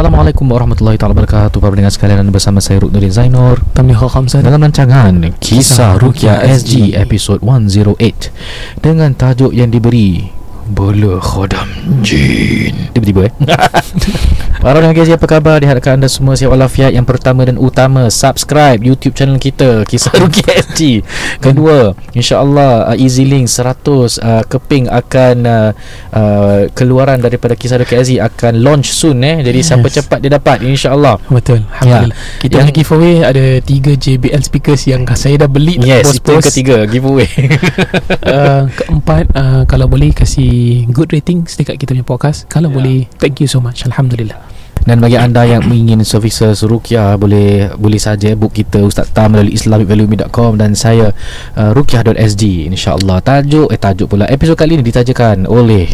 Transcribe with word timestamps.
Assalamualaikum 0.00 0.48
warahmatullahi 0.48 0.96
taala 0.96 1.12
wabarakatuh. 1.12 1.60
Para 1.60 1.76
pendengar 1.76 1.92
sekalian 1.92 2.24
bersama 2.32 2.56
saya 2.64 2.80
Ruknuddin 2.80 3.12
Zainur. 3.12 3.60
Tamliha 3.76 4.08
Khamzah 4.08 4.40
Dalam 4.40 4.64
rancangan 4.64 5.36
Kisah 5.36 6.00
Rukia 6.00 6.40
SG 6.40 6.96
Episod 6.96 7.44
108 7.44 8.80
Dengan 8.80 9.12
tajuk 9.12 9.52
yang 9.52 9.68
diberi 9.68 10.39
Bola 10.70 11.18
Khodam. 11.18 11.66
Jin. 12.00 12.94
Tiba-tiba 12.94 13.26
eh? 13.26 13.32
Para 14.60 14.76
pendengar 14.76 14.92
KSG 14.92 15.16
apa 15.16 15.24
khabar? 15.26 15.56
Diharapkan 15.56 15.96
anda 15.96 16.04
semua 16.04 16.36
sihat 16.36 16.52
walafiat. 16.52 16.92
Yang 16.92 17.08
pertama 17.08 17.48
dan 17.48 17.56
utama 17.56 18.12
Subscribe 18.12 18.76
YouTube 18.78 19.16
channel 19.16 19.40
kita 19.40 19.88
Kisah 19.88 20.12
Rukia 20.12 20.52
SG 20.68 21.00
Kedua 21.40 21.96
InsyaAllah 22.12 22.92
uh, 22.92 22.96
Easy 23.00 23.24
Link 23.24 23.48
100 23.48 24.20
uh, 24.20 24.44
Keping 24.44 24.84
akan 24.86 25.36
uh, 25.48 25.70
uh, 26.12 26.60
Keluaran 26.76 27.24
daripada 27.24 27.56
Kisah 27.56 27.80
Rukia 27.80 28.04
SG 28.04 28.20
Akan 28.20 28.60
launch 28.60 28.92
soon 28.92 29.24
eh? 29.24 29.40
Jadi 29.40 29.58
Yes. 29.60 29.72
siapa 29.72 29.88
cepat 29.88 30.18
dia 30.20 30.32
dapat 30.32 30.60
InsyaAllah. 30.60 31.16
Betul 31.26 31.64
Alhamdulillah. 31.80 32.16
Kita 32.38 32.54
Yang- 32.60 32.76
giveaway 32.76 33.14
Ada 33.24 33.44
3 33.64 33.96
JBL 33.96 34.42
speakers 34.44 34.82
Yang 34.84 35.02
saya 35.16 35.40
dah 35.40 35.48
beli 35.48 35.80
Yes, 35.80 36.20
itu 36.20 36.36
ketiga 36.36 36.84
giveaway. 36.84 37.24
uh, 38.28 38.68
Keempat 38.68 39.24
uh, 39.32 39.64
Kalau 39.64 39.88
boleh 39.88 40.12
kasih 40.12 40.52
Good 40.86 41.10
ratings 41.10 41.54
Dekat 41.54 41.76
kita 41.76 41.92
punya 41.92 42.02
podcast 42.02 42.44
Kalau 42.46 42.68
Ya. 42.68 42.74
boleh 42.74 42.98
Thank 43.16 43.40
you 43.40 43.48
so 43.48 43.58
much 43.58 43.84
Alhamdulillah 43.84 44.36
Dan 44.80 44.96
bagi 44.96 45.14
anda 45.14 45.44
yang 45.44 45.68
ingin 45.68 46.00
services 46.02 46.64
Rukia 46.64 47.14
boleh 47.14 47.68
boleh 47.76 48.00
saja 48.00 48.32
book 48.32 48.56
kita 48.56 48.80
Ustaz 48.80 49.12
Tam 49.12 49.36
melalui 49.36 49.52
islamicvalue.com 49.52 50.56
dan 50.56 50.72
saya 50.72 51.12
uh, 51.52 51.70
rukiah.sg 51.76 52.42
insyaallah. 52.64 53.20
Tajuk 53.20 53.68
eh 53.68 53.76
tajuk 53.76 54.08
pula 54.08 54.24
episod 54.24 54.56
kali 54.56 54.80
ini 54.80 54.82
ditajakan 54.82 55.44
oleh 55.44 55.84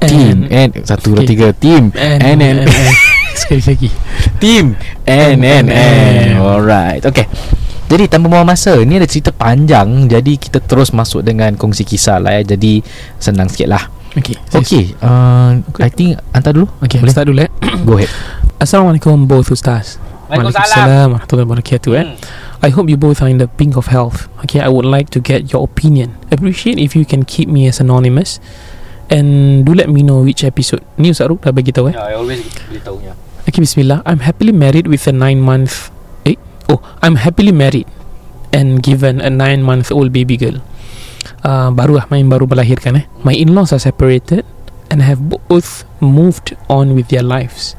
team 0.00 0.48
And- 0.48 0.72
N 0.72 0.80
satu 0.80 1.12
dua 1.12 1.28
tiga 1.28 1.52
team 1.52 1.92
And- 1.92 2.24
and- 2.24 2.40
and- 2.40 2.64
Sekali 3.36 3.60
lagi 3.68 3.90
team 4.40 4.72
NNN. 5.04 6.40
Alright. 6.40 7.04
Okay. 7.04 7.28
Jadi 7.86 8.10
tanpa 8.10 8.26
buang 8.26 8.46
masa 8.46 8.74
Ni 8.82 8.98
ada 8.98 9.06
cerita 9.06 9.30
panjang 9.30 10.10
Jadi 10.10 10.42
kita 10.42 10.58
terus 10.58 10.90
masuk 10.90 11.22
dengan 11.22 11.54
Kongsi 11.54 11.86
kisah 11.86 12.18
lah 12.18 12.42
ya 12.42 12.56
Jadi 12.56 12.82
Senang 13.22 13.46
sikit 13.46 13.70
lah 13.70 13.82
Okay 14.16 14.36
Okay 14.50 14.84
uh, 14.98 15.62
I 15.78 15.90
think 15.92 16.18
Hantar 16.34 16.58
dulu 16.58 16.66
Okay 16.82 16.98
Boleh? 16.98 17.12
start 17.14 17.26
dulu 17.30 17.38
eh 17.46 17.50
Go 17.86 17.94
ahead 18.02 18.10
Assalamualaikum 18.62 19.30
both 19.30 19.54
ustaz 19.54 20.02
Waalaikumsalam 20.26 21.14
warahmatullahi 21.14 21.46
wabarakatuh 21.46 21.92
eh. 22.02 22.06
I 22.58 22.74
hope 22.74 22.90
you 22.90 22.98
both 22.98 23.22
are 23.22 23.30
in 23.30 23.38
the 23.38 23.46
pink 23.46 23.78
of 23.78 23.94
health. 23.94 24.26
Okay, 24.42 24.58
I 24.58 24.66
would 24.66 24.88
like 24.88 25.06
to 25.14 25.22
get 25.22 25.54
your 25.54 25.62
opinion. 25.62 26.18
Appreciate 26.34 26.82
if 26.82 26.98
you 26.98 27.06
can 27.06 27.22
keep 27.22 27.46
me 27.46 27.70
as 27.70 27.78
anonymous 27.78 28.42
and 29.06 29.62
do 29.62 29.70
let 29.70 29.86
me 29.86 30.02
know 30.02 30.26
which 30.26 30.42
episode. 30.42 30.82
Ni 30.98 31.14
Ustaz 31.14 31.30
Ruk 31.30 31.46
dah 31.46 31.54
bagi 31.54 31.70
tahu 31.70 31.92
eh. 31.92 31.94
Ya, 31.94 32.10
I 32.10 32.18
always 32.18 32.42
beritahu 32.66 33.06
nya. 33.06 33.14
Okay, 33.46 33.62
bismillah. 33.62 34.02
I'm 34.02 34.26
happily 34.26 34.50
married 34.50 34.90
with 34.90 35.06
a 35.06 35.14
9 35.14 35.38
month 35.38 35.94
oh, 36.68 36.80
I'm 37.02 37.16
happily 37.20 37.52
married 37.52 37.86
and 38.52 38.82
given 38.82 39.20
a 39.20 39.30
9 39.30 39.62
month 39.62 39.90
old 39.92 40.12
baby 40.12 40.36
girl. 40.36 40.58
Uh, 41.46 41.70
baru 41.70 41.98
lah 42.02 42.06
main 42.10 42.26
baru 42.26 42.46
melahirkan 42.46 42.98
eh. 42.98 43.04
My 43.22 43.34
in-laws 43.34 43.70
are 43.70 43.82
separated 43.82 44.42
and 44.90 45.02
have 45.02 45.18
both 45.22 45.82
moved 45.98 46.54
on 46.70 46.94
with 46.94 47.10
their 47.10 47.22
lives. 47.22 47.74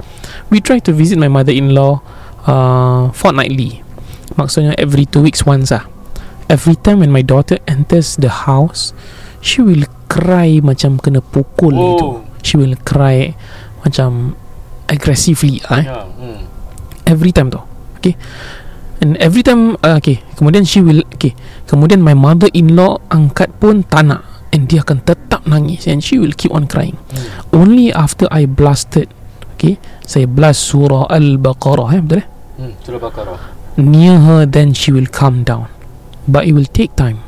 We 0.52 0.59
try 0.59 0.80
to 0.83 0.91
visit 0.91 1.15
my 1.19 1.27
mother-in-law 1.27 1.93
uh, 2.47 3.03
fortnightly. 3.11 3.83
Maksudnya 4.35 4.75
every 4.77 5.08
two 5.08 5.23
weeks 5.23 5.43
once 5.47 5.71
ah. 5.71 5.88
Every 6.47 6.80
time 6.80 7.03
when 7.03 7.11
my 7.11 7.23
daughter 7.23 7.59
enters 7.67 8.15
the 8.15 8.47
house, 8.47 8.95
she 9.43 9.59
will 9.59 9.83
cry 10.08 10.64
macam 10.64 10.99
kena 10.99 11.20
pukul 11.20 11.76
Oh. 11.76 11.83
gitu. 11.95 12.08
She 12.43 12.55
will 12.55 12.76
cry 12.87 13.36
macam 13.83 14.36
aggressively 14.87 15.59
ah. 15.67 15.80
Eh 15.80 15.86
Ya. 15.87 15.99
Hmm. 16.08 16.39
every 17.08 17.31
time 17.31 17.47
tau 17.47 17.64
okay 17.95 18.15
and 19.03 19.17
every 19.21 19.45
time 19.45 19.77
uh, 19.85 19.97
okay 20.02 20.21
kemudian 20.37 20.65
she 20.65 20.81
will 20.81 21.05
okay 21.13 21.37
kemudian 21.69 22.02
my 22.02 22.17
mother-in-law 22.17 23.02
angkat 23.13 23.53
pun 23.61 23.85
tak 23.85 24.05
nak. 24.08 24.21
And 24.47 24.71
dia 24.71 24.80
akan 24.80 25.03
tetap 25.03 25.43
nangis 25.43 25.91
and 25.91 25.99
she 25.99 26.15
will 26.15 26.31
keep 26.31 26.55
on 26.55 26.71
crying. 26.71 26.95
Only 27.52 27.91
after 27.91 28.31
I 28.31 28.47
blasted 28.47 29.11
okay 29.59 29.75
saya 30.08 30.23
blast 30.23 30.71
surah 30.71 31.03
Al-Baqarah 31.11 31.99
eh 31.99 32.02
betul 32.02 32.23
eh? 32.23 32.25
Hmm, 32.55 32.73
surah 32.80 33.02
Baqarah. 33.03 33.39
near 33.77 34.17
her 34.23 34.47
then 34.47 34.73
she 34.73 34.95
will 34.95 35.05
calm 35.05 35.43
down. 35.43 35.67
But 36.27 36.47
it 36.47 36.55
will 36.55 36.67
take 36.67 36.95
time. 36.95 37.23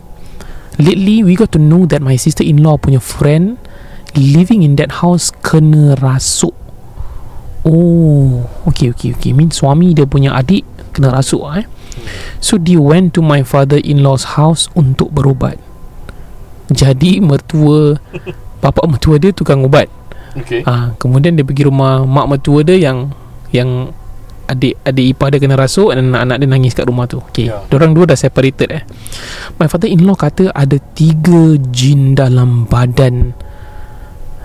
Lately 0.80 1.28
we 1.28 1.36
got 1.36 1.52
to 1.54 1.62
know 1.62 1.84
that 1.92 2.00
my 2.00 2.16
sister-in-law 2.16 2.80
punya 2.80 3.04
friend 3.04 3.60
living 4.16 4.64
in 4.64 4.80
that 4.80 5.04
house 5.04 5.30
kena 5.44 6.00
rasuk. 6.00 6.56
Oh 7.68 8.48
okay 8.64 8.96
okay 8.96 9.12
okay. 9.12 9.36
Mean 9.36 9.52
suami 9.52 9.92
dia 9.92 10.08
punya 10.08 10.34
adik 10.40 10.64
kena 10.92 11.14
rasuk 11.14 11.42
eh 11.56 11.66
so 12.40 12.56
dia 12.56 12.80
went 12.80 13.12
to 13.12 13.20
my 13.20 13.42
father-in-law's 13.42 14.36
house 14.36 14.68
untuk 14.74 15.10
berubat 15.10 15.58
jadi 16.70 17.20
mertua 17.20 17.98
bapa 18.62 18.82
mertua 18.86 19.18
dia 19.18 19.32
tukang 19.32 19.64
ubat 19.64 19.90
Okay. 20.30 20.62
Ah, 20.62 20.94
kemudian 21.02 21.34
dia 21.34 21.42
pergi 21.42 21.66
rumah 21.66 22.06
mak 22.06 22.30
mertua 22.30 22.62
dia 22.62 22.78
yang 22.78 23.10
yang 23.50 23.90
adik 24.46 24.78
adik 24.86 25.18
ipar 25.18 25.34
dia 25.34 25.42
kena 25.42 25.58
rasuk 25.58 25.90
dan 25.90 26.14
anak-anak 26.14 26.38
dia 26.38 26.50
nangis 26.54 26.74
kat 26.78 26.86
rumah 26.86 27.10
tu. 27.10 27.18
Okey. 27.18 27.50
Yeah. 27.50 27.66
Diorang 27.66 27.98
dua 27.98 28.06
dah 28.06 28.14
separated 28.14 28.70
eh. 28.70 28.84
My 29.58 29.66
father-in-law 29.66 30.14
kata 30.14 30.54
ada 30.54 30.78
tiga 30.94 31.58
jin 31.74 32.14
dalam 32.14 32.70
badan 32.70 33.34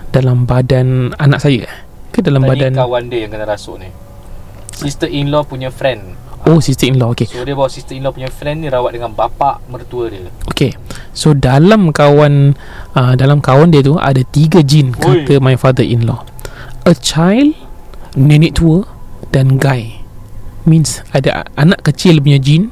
dalam 0.09 0.49
badan 0.49 1.13
anak 1.21 1.37
saya. 1.37 1.69
eh? 1.69 1.75
Ke 2.09 2.25
dalam 2.25 2.41
Tadi 2.41 2.49
badan 2.49 2.71
kawan 2.73 3.03
dia 3.05 3.29
yang 3.29 3.31
kena 3.37 3.45
rasuk 3.45 3.77
ni 3.77 3.89
Sister-in-law 4.73 5.45
punya 5.45 5.69
friend 5.69 6.17
Oh, 6.45 6.61
sister-in-law. 6.61 7.17
Okey. 7.17 7.25
So 7.25 7.41
dia 7.41 7.57
bawa 7.57 7.65
sister-in-law 7.65 8.13
punya 8.13 8.29
friend 8.29 8.61
ni 8.61 8.69
rawat 8.69 8.93
dengan 8.93 9.17
bapa 9.17 9.57
mertua 9.65 10.13
dia 10.13 10.29
Okey. 10.45 10.77
So 11.09 11.33
dalam 11.33 11.89
kawan 11.89 12.53
uh, 12.93 13.13
dalam 13.17 13.41
kawan 13.41 13.73
dia 13.73 13.81
tu 13.81 13.97
ada 13.97 14.21
tiga 14.21 14.61
jin 14.61 14.93
Oi. 14.93 15.25
kata 15.25 15.41
my 15.41 15.57
father-in-law. 15.57 16.21
A 16.85 16.93
child, 16.93 17.57
nenek 18.13 18.61
tua 18.61 18.85
dan 19.33 19.57
guy. 19.57 20.05
Means 20.69 21.01
ada 21.17 21.49
anak 21.57 21.81
kecil 21.81 22.21
punya 22.21 22.37
jin, 22.37 22.69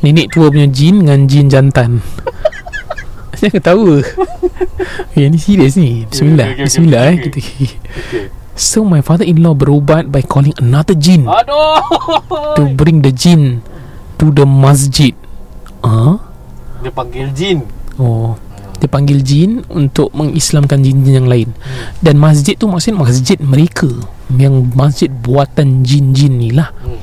nenek 0.00 0.32
tua 0.32 0.48
punya 0.48 0.68
jin 0.72 1.04
dengan 1.04 1.28
jin 1.28 1.52
jantan. 1.52 2.00
Saya 3.38 3.52
ketawa. 3.52 4.00
Eh 5.18 5.26
ni 5.26 5.34
serius 5.34 5.74
ni. 5.74 6.06
Bismillah. 6.06 6.54
okay, 6.54 6.62
okay, 6.62 6.66
Bismillah 6.70 7.02
okay, 7.02 7.10
eh 7.10 7.16
okay. 7.18 7.26
kita. 7.26 7.40
Okay 7.42 8.37
So 8.58 8.82
my 8.82 8.98
father-in-law 9.06 9.54
berubat 9.54 10.10
by 10.10 10.26
calling 10.26 10.50
another 10.58 10.98
jin 10.98 11.30
Aduh 11.30 11.78
to 12.58 12.66
bring 12.74 13.06
the 13.06 13.14
jin 13.14 13.62
to 14.18 14.34
the 14.34 14.42
masjid. 14.42 15.14
Ah? 15.86 16.18
Dia 16.82 16.90
panggil 16.90 17.30
jin 17.30 17.62
Oh 18.02 18.34
Dia 18.82 18.90
panggil 18.90 19.22
jin 19.22 19.62
Untuk 19.70 20.10
mengislamkan 20.10 20.82
jin-jin 20.82 21.22
yang 21.22 21.30
lain 21.30 21.54
Hmm. 21.54 21.94
Dan 22.02 22.18
masjid 22.18 22.58
tu 22.58 22.66
maksudnya 22.66 22.98
masjid 22.98 23.38
mereka 23.38 23.86
Yang 24.30 24.54
masjid 24.74 25.10
buatan 25.10 25.86
jin-jin 25.86 26.34
ni 26.38 26.50
lah 26.50 26.74
hmm. 26.82 26.98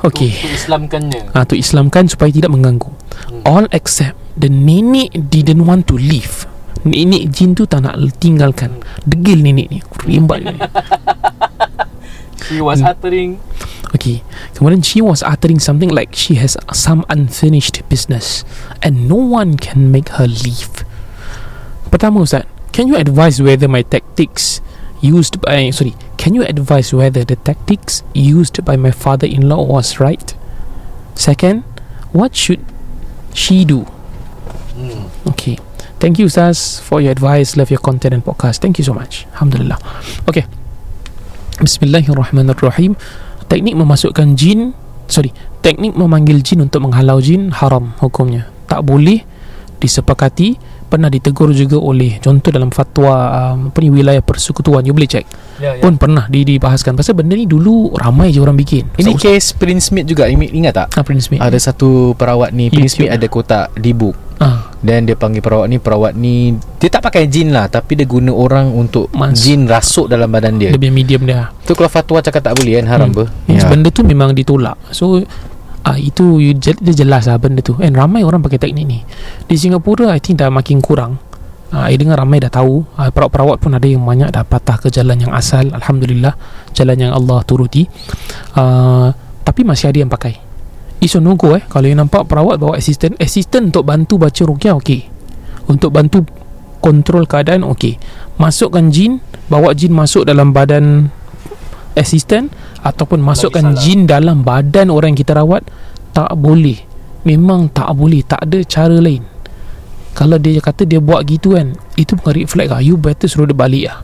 Okay 0.00 0.32
Untuk 0.32 0.52
Islamkannya 0.64 1.20
ha, 1.36 1.44
Tu 1.44 1.60
islamkan 1.60 2.08
supaya 2.08 2.32
tidak 2.32 2.48
mengganggu 2.52 2.88
Hmm. 3.28 3.42
All 3.44 3.66
except 3.74 4.16
The 4.32 4.48
nenek 4.48 5.12
didn't 5.28 5.68
want 5.68 5.90
to 5.92 5.98
leave 6.00 6.48
Nenek 6.86 7.34
jin 7.34 7.54
tu 7.58 7.66
tak 7.66 7.82
nak 7.82 7.98
tinggalkan. 8.22 8.82
Degil 9.02 9.42
nenek 9.42 9.66
ni. 9.72 9.78
Rimbat 10.06 10.40
ni. 10.44 10.54
She 12.48 12.64
was 12.64 12.80
uttering 12.80 13.36
Okay. 13.92 14.24
Kemudian 14.56 14.80
she 14.80 15.04
was 15.04 15.20
uttering 15.20 15.60
something 15.60 15.92
like 15.92 16.16
She 16.16 16.40
has 16.40 16.56
some 16.72 17.04
unfinished 17.12 17.84
business 17.92 18.44
And 18.80 19.04
no 19.04 19.20
one 19.20 19.60
can 19.60 19.92
make 19.92 20.16
her 20.16 20.24
leave. 20.24 20.84
Pertama 21.92 22.24
Ustaz 22.24 22.48
Can 22.72 22.88
you 22.88 22.96
advise 22.96 23.40
whether 23.44 23.68
my 23.68 23.84
tactics 23.84 24.64
Used 25.04 25.44
by 25.44 25.68
Sorry 25.76 25.92
Can 26.16 26.32
you 26.32 26.40
advise 26.48 26.92
whether 26.96 27.20
the 27.20 27.36
tactics 27.36 28.00
Used 28.16 28.64
by 28.64 28.80
my 28.80 28.96
father-in-law 28.96 29.68
Was 29.68 30.00
right? 30.00 30.32
Second 31.12 31.68
What 32.16 32.32
should 32.32 32.64
She 33.36 33.68
do? 33.68 33.84
Hmm. 34.72 35.12
Okay 35.36 35.60
Thank 35.98 36.22
you 36.22 36.30
Ustaz 36.30 36.78
For 36.78 37.02
your 37.02 37.10
advice. 37.10 37.58
Love 37.58 37.74
your 37.74 37.82
content 37.82 38.14
and 38.14 38.22
podcast. 38.22 38.62
Thank 38.62 38.78
you 38.78 38.86
so 38.86 38.94
much. 38.94 39.26
Alhamdulillah. 39.34 39.78
Okay. 40.30 40.46
Bismillahirrahmanirrahim. 41.58 42.94
Teknik 43.50 43.74
memasukkan 43.74 44.38
jin 44.38 44.78
Sorry 45.10 45.34
Teknik 45.58 45.98
memanggil 45.98 46.38
jin 46.46 46.62
untuk 46.62 46.86
menghalau 46.86 47.18
jin 47.18 47.50
Haram 47.50 47.98
hukumnya. 47.98 48.46
Tak 48.70 48.86
boleh 48.86 49.26
Disepakati 49.82 50.58
Pernah 50.88 51.06
ditegur 51.06 51.52
juga 51.52 51.76
oleh 51.76 52.16
Contoh 52.18 52.48
dalam 52.48 52.68
fatwa 52.68 53.14
um, 53.52 53.68
Apa 53.68 53.78
ni 53.78 53.92
wilayah 53.92 54.18
persekutuan. 54.18 54.82
You 54.82 54.90
boleh 54.90 55.06
check 55.06 55.28
Ya 55.58 55.76
ya. 55.76 55.80
Pun 55.80 55.94
pernah 55.94 56.24
di, 56.26 56.42
dibahaskan. 56.42 56.94
Pasal 56.94 57.12
benda 57.12 57.32
ni 57.32 57.44
dulu 57.44 57.92
Ramai 57.92 58.30
je 58.30 58.38
orang 58.38 58.54
bikin. 58.54 58.88
Ini 58.94 59.12
Ustaz- 59.12 59.22
case 59.22 59.46
Prince 59.52 59.84
Smith 59.86 60.06
juga 60.06 60.24
Ingat 60.26 60.72
tak? 60.74 60.86
Ah, 60.94 61.02
Prince 61.02 61.28
Smith. 61.28 61.38
Ada 61.38 61.58
satu 61.62 62.14
perawat 62.14 62.50
ni 62.50 62.68
Prince. 62.68 62.96
Smith 62.96 63.10
ada 63.10 63.26
kotak 63.26 63.70
di 63.74 63.92
book. 63.92 64.16
Ah, 64.38 64.70
Dan 64.78 65.02
dia 65.02 65.12
panggil 65.12 65.38
perawat 65.38 65.66
ni 65.66 65.76
Perawat 65.76 66.14
ni 66.14 66.54
Dia 66.78 66.88
tak 66.88 67.02
pakai 67.02 67.26
jin 67.26 67.50
lah 67.50 67.66
Tapi 67.66 67.98
dia 67.98 68.06
guna 68.06 68.30
orang 68.30 68.70
Untuk 68.70 69.10
Mas- 69.10 69.34
jin 69.36 69.66
rasuk 69.66 70.06
dalam 70.06 70.26
badan 70.26 70.56
dia. 70.56 70.70
Dia 70.70 70.78
punya 70.78 70.94
medium 70.94 71.22
dia. 71.22 71.50
Tu 71.60 71.74
kalau 71.74 71.90
fatwa 71.90 72.18
cakap 72.18 72.40
tak 72.40 72.54
boleh 72.54 72.78
kan 72.78 72.86
Haram 72.88 73.10
Hmm. 73.10 73.18
ber 73.18 73.26
Yes, 73.44 73.66
benda 73.66 73.90
tu 73.90 74.00
memang 74.00 74.30
ditolak. 74.30 74.78
So 74.88 75.20
ah 75.86 75.98
itu 75.98 76.42
you, 76.42 76.52
dia 76.58 76.74
jelas 76.94 77.30
lah 77.30 77.38
benda 77.38 77.62
tu. 77.62 77.78
And 77.78 77.94
ramai 77.94 78.26
orang 78.26 78.42
pakai 78.42 78.58
teknik 78.58 78.86
ni. 78.86 78.98
Di 79.46 79.54
Singapura 79.54 80.14
I 80.14 80.20
think 80.22 80.42
dah 80.42 80.50
makin 80.50 80.82
kurang. 80.82 81.22
Ah, 81.68 81.92
I 81.92 82.00
dengar 82.00 82.16
ramai 82.16 82.40
dah 82.40 82.48
tahu. 82.48 82.80
Ah, 82.96 83.12
Perawat-perawat 83.12 83.60
pun 83.60 83.76
ada 83.76 83.84
yang 83.84 84.00
banyak 84.00 84.32
Dah 84.32 84.40
patah 84.40 84.80
ke 84.80 84.88
jalan 84.88 85.20
yang 85.20 85.32
asal. 85.36 85.68
Alhamdulillah 85.68 86.32
Jalan 86.72 86.96
yang 86.96 87.12
Allah 87.12 87.44
turuti. 87.44 87.84
Ah, 88.56 89.12
Tapi 89.44 89.64
masih 89.68 89.92
ada 89.92 89.98
yang 90.00 90.08
pakai. 90.08 90.40
Isu 90.98 91.20
no 91.20 91.36
go 91.36 91.54
eh. 91.54 91.62
Kalau 91.68 91.86
you 91.86 91.94
nampak 91.94 92.26
perawat 92.26 92.56
bawa 92.58 92.80
assistant 92.80 93.20
Assistant 93.20 93.70
untuk 93.70 93.84
bantu 93.84 94.16
baca 94.16 94.42
rukyah 94.44 94.74
okey. 94.80 95.06
Untuk 95.68 95.92
bantu 95.92 96.24
kontrol 96.80 97.28
keadaan 97.28 97.68
okey. 97.68 98.00
Masukkan 98.40 98.88
jin 98.88 99.20
Bawa 99.48 99.72
jin 99.72 99.96
masuk 99.96 100.28
dalam 100.28 100.52
badan 100.52 101.08
assistant 101.98 102.48
Ataupun 102.80 103.18
masukkan 103.20 103.74
jin 103.76 104.06
dalam 104.06 104.46
badan 104.46 104.88
orang 104.88 105.14
yang 105.14 105.20
kita 105.20 105.34
rawat 105.36 105.66
Tak 106.14 106.32
boleh. 106.38 106.78
Memang 107.26 107.68
tak 107.68 107.90
boleh. 107.92 108.22
Tak 108.24 108.46
ada 108.46 108.62
cara 108.64 108.96
lain. 108.96 109.26
Kalau 110.14 110.38
dia 110.38 110.58
kata 110.58 110.86
dia 110.86 111.02
buat 111.02 111.26
gitu 111.26 111.58
kan 111.58 111.74
Itu 111.98 112.14
bukan 112.14 112.46
flag 112.46 112.70
lah. 112.70 112.80
You 112.80 112.96
better 112.96 113.26
suruh 113.26 113.46
dia 113.46 113.58
balik 113.58 113.90
lah. 113.90 114.00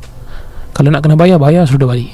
Kalau 0.74 0.90
nak 0.90 1.06
kena 1.06 1.14
bayar 1.14 1.38
Bayar 1.38 1.64
suruh 1.64 1.86
dia 1.86 1.90
balik. 1.90 2.10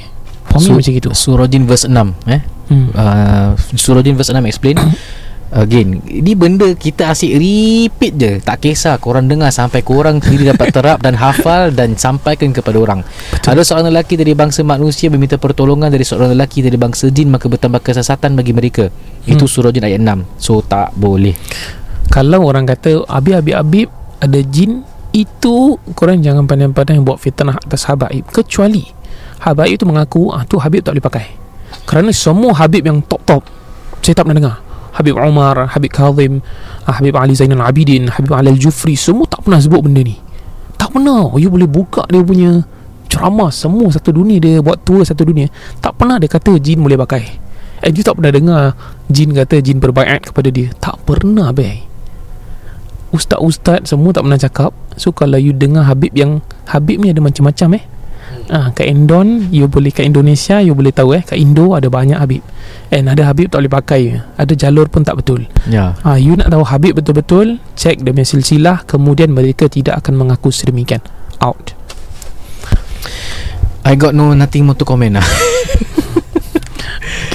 For 0.51 0.59
me 0.61 0.67
Su- 0.67 0.77
macam 0.77 0.93
gitu. 0.93 1.11
Surah 1.15 1.47
Jin 1.47 1.65
verse 1.65 1.87
6 1.87 1.95
eh? 2.27 2.41
hmm. 2.71 2.89
uh, 2.95 3.51
Surah 3.79 4.03
Jin 4.03 4.19
verse 4.19 4.35
6 4.35 4.39
explain 4.47 4.77
Again 5.51 5.99
Ini 6.07 6.39
benda 6.39 6.71
kita 6.79 7.11
asyik 7.11 7.35
repeat 7.35 8.13
je. 8.15 8.33
Tak 8.39 8.63
kisah 8.63 8.95
korang 9.03 9.27
dengar 9.27 9.51
Sampai 9.51 9.83
korang 9.83 10.23
sendiri 10.23 10.55
dapat 10.55 10.71
terap 10.71 11.03
Dan 11.03 11.19
hafal 11.19 11.75
Dan 11.75 11.99
sampaikan 11.99 12.55
kepada 12.55 12.79
orang. 12.79 13.03
Betul. 13.35 13.59
Ada 13.59 13.63
seorang 13.67 13.91
lelaki 13.91 14.15
dari 14.15 14.31
bangsa 14.39 14.63
manusia 14.63 15.11
Meminta 15.11 15.43
pertolongan 15.43 15.91
dari 15.91 16.07
seorang 16.07 16.39
lelaki 16.39 16.63
Dari 16.63 16.79
bangsa 16.79 17.11
jin 17.11 17.35
Maka 17.35 17.51
bertambah 17.51 17.83
kesesatan 17.83 18.39
bagi 18.39 18.55
mereka. 18.55 18.95
Itu 19.27 19.51
Hmm. 19.51 19.51
surah 19.51 19.71
Jin 19.75 19.85
ayat 19.91 19.99
6 19.99 20.23
So 20.39 20.63
tak 20.63 20.95
boleh. 20.95 21.35
Kalau 22.15 22.47
orang 22.47 22.63
kata 22.71 23.03
Abib, 23.11 23.43
Abib, 23.43 23.55
Abib 23.59 23.89
Ada 24.23 24.39
jin 24.47 24.87
Itu 25.11 25.83
Korang 25.99 26.23
jangan 26.23 26.47
pandai-pandai 26.47 27.03
Buat 27.03 27.19
fitnah 27.19 27.59
atas 27.59 27.91
Habaib. 27.91 28.23
Kecuali 28.31 28.87
Habaib 29.43 29.83
itu 29.83 29.83
mengaku 29.83 30.31
ah, 30.31 30.47
Tu 30.47 30.55
Habib 30.63 30.87
tak 30.87 30.95
boleh 30.95 31.03
pakai. 31.11 31.27
Kerana 31.91 32.15
semua 32.15 32.55
Habib 32.55 32.87
yang 32.87 33.03
top-top 33.03 33.43
Saya 33.99 34.15
tak 34.15 34.31
pernah 34.31 34.39
dengar 34.39 34.70
Habib 34.91 35.15
Umar 35.15 35.71
Habib 35.71 35.93
Kazim 35.95 36.43
ah, 36.87 36.99
Habib 36.99 37.15
Ali 37.15 37.39
Zainal 37.39 37.63
Abidin 37.63 38.11
Habib 38.11 38.35
Ali 38.35 38.55
Al-Jufri 38.55 38.99
Semua 38.99 39.27
tak 39.31 39.47
pernah 39.47 39.63
sebut 39.63 39.85
benda 39.87 40.03
ni. 40.03 40.19
Tak 40.81 40.97
pernah. 40.97 41.31
You 41.37 41.53
boleh 41.53 41.69
buka 41.69 42.09
dia 42.09 42.25
punya 42.25 42.65
Ceramah 43.11 43.53
Semua 43.53 43.93
satu 43.93 44.17
dunia 44.17 44.41
Dia 44.41 44.59
buat 44.65 44.83
tour 44.83 45.07
satu 45.07 45.23
dunia. 45.23 45.47
Tak 45.79 45.99
pernah 46.01 46.19
dia 46.19 46.27
kata 46.27 46.59
Jin 46.59 46.83
boleh 46.83 46.99
pakai. 46.99 47.23
And 47.81 47.97
you 47.97 48.05
tak 48.05 48.19
pernah 48.19 48.33
dengar 48.35 48.63
Jin 49.09 49.33
kata 49.33 49.63
Jin 49.63 49.79
berbaiat 49.79 50.33
kepada 50.33 50.49
dia. 50.51 50.73
Tak 50.83 51.07
pernah 51.07 51.55
bay 51.55 51.87
Ustaz-ustaz 53.11 53.91
semua 53.91 54.15
tak 54.15 54.23
pernah 54.23 54.39
cakap. 54.39 54.71
So 54.95 55.11
kalau 55.11 55.35
you 55.35 55.51
dengar 55.51 55.83
Habib 55.83 56.15
yang 56.15 56.47
Habib 56.71 57.03
ni 57.03 57.11
ada 57.11 57.19
macam-macam 57.19 57.83
eh 57.83 57.85
Ah, 58.51 58.75
kat 58.75 58.91
Indon 58.91 59.47
You 59.55 59.71
boleh 59.71 59.95
kat 59.95 60.03
Indonesia 60.03 60.59
You 60.59 60.75
boleh 60.75 60.91
tahu 60.91 61.15
eh 61.15 61.23
Kat 61.23 61.39
Indo 61.39 61.71
ada 61.71 61.87
banyak 61.87 62.19
Habib. 62.19 62.43
And 62.91 63.07
ada 63.07 63.31
Habib 63.31 63.47
tak 63.47 63.63
boleh 63.63 63.71
pakai 63.71 64.03
Ada 64.35 64.59
jalur 64.59 64.91
pun 64.91 65.07
tak 65.07 65.23
betul. 65.23 65.47
Ya. 65.71 65.95
Ah, 66.03 66.19
You 66.19 66.35
nak 66.35 66.51
tahu 66.51 66.67
Habib 66.67 66.99
betul-betul 66.99 67.63
Check 67.79 68.03
dia 68.03 68.11
punya 68.11 68.27
silsilah 68.27 68.83
Kemudian 68.85 69.31
mereka 69.31 69.71
tidak 69.71 70.03
akan 70.03 70.19
mengaku 70.19 70.51
sedemikian. 70.51 70.99
Out. 71.39 71.79
I 73.81 73.95
got 73.95 74.13
no 74.13 74.35
nothing 74.35 74.67
more 74.67 74.75
to 74.75 74.85
comment 74.85 75.17
lah. 75.17 75.27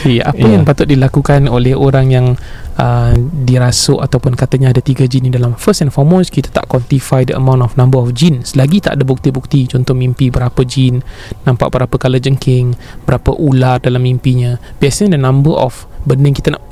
Okay, 0.06 0.22
apa 0.22 0.38
Ya. 0.38 0.54
yang 0.54 0.70
patut 0.70 0.86
dilakukan 0.86 1.50
oleh 1.50 1.74
orang 1.74 2.14
yang 2.14 2.38
uh, 2.80 3.13
dirasuk 3.18 4.00
ataupun 4.00 4.36
katanya 4.36 4.72
ada 4.72 4.81
tiga 4.83 5.07
jin 5.07 5.27
di 5.27 5.31
dalam 5.31 5.56
First 5.56 5.88
and 5.88 5.92
foremost, 5.92 6.31
kita 6.31 6.51
tak 6.51 6.68
quantify 6.68 7.24
the 7.24 7.36
amount 7.36 7.63
of 7.63 7.75
number 7.80 8.00
of 8.00 8.12
jin. 8.16 8.44
Selagi 8.44 8.83
tak 8.83 9.00
ada 9.00 9.04
bukti-bukti 9.07 9.68
Contoh 9.72 9.95
mimpi 9.95 10.30
berapa 10.30 10.62
jin 10.68 11.00
Nampak 11.48 11.72
berapa 11.72 11.95
kala 11.95 12.19
jengking 12.19 12.75
Berapa 13.07 13.31
ular 13.36 13.80
dalam 13.80 14.04
mimpinya 14.04 14.60
Biasanya 14.80 15.18
the 15.18 15.22
number 15.22 15.56
of 15.56 15.88
benda 16.04 16.30
yang 16.30 16.38
kita 16.38 16.50
nak 16.54 16.63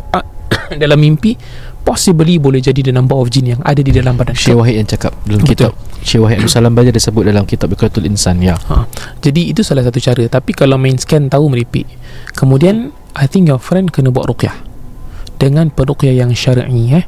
dalam 0.81 0.99
mimpi 0.99 1.35
Possibly 1.83 2.39
boleh 2.39 2.63
jadi 2.63 2.79
the 2.79 2.93
number 2.95 3.15
of 3.19 3.27
jin 3.27 3.55
yang 3.57 3.61
ada 3.67 3.83
di 3.83 3.91
dalam 3.91 4.15
badan 4.15 4.35
Syekh 4.35 4.55
Wahid 4.55 4.75
yang 4.79 4.87
cakap 4.87 5.11
Dalam 5.27 5.43
Betul. 5.43 5.51
kitab 5.51 5.71
Syekh 5.99 6.21
Wahid 6.23 6.35
Abdul 6.39 6.53
Salam 6.55 6.73
Baja 6.75 6.89
Dia 6.95 7.03
sebut 7.03 7.23
dalam 7.27 7.43
kitab 7.43 7.67
Ikratul 7.75 8.07
Insan 8.07 8.39
Ya. 8.39 8.55
Ha. 8.55 8.87
Jadi 9.23 9.51
itu 9.51 9.63
salah 9.63 9.87
satu 9.87 9.99
cara. 10.03 10.23
Tapi 10.27 10.51
kalau 10.51 10.75
main 10.75 10.99
scan 10.99 11.31
tahu 11.31 11.47
meripik. 11.47 11.87
Kemudian 12.35 12.91
I 13.15 13.29
think 13.29 13.47
your 13.47 13.61
friend 13.61 13.87
kena 13.93 14.11
buat 14.11 14.27
ruqyah 14.27 14.72
Dengan 15.37 15.69
peruqyah 15.73 16.15
yang 16.15 16.31
syar'i 16.31 16.83
eh? 16.93 17.05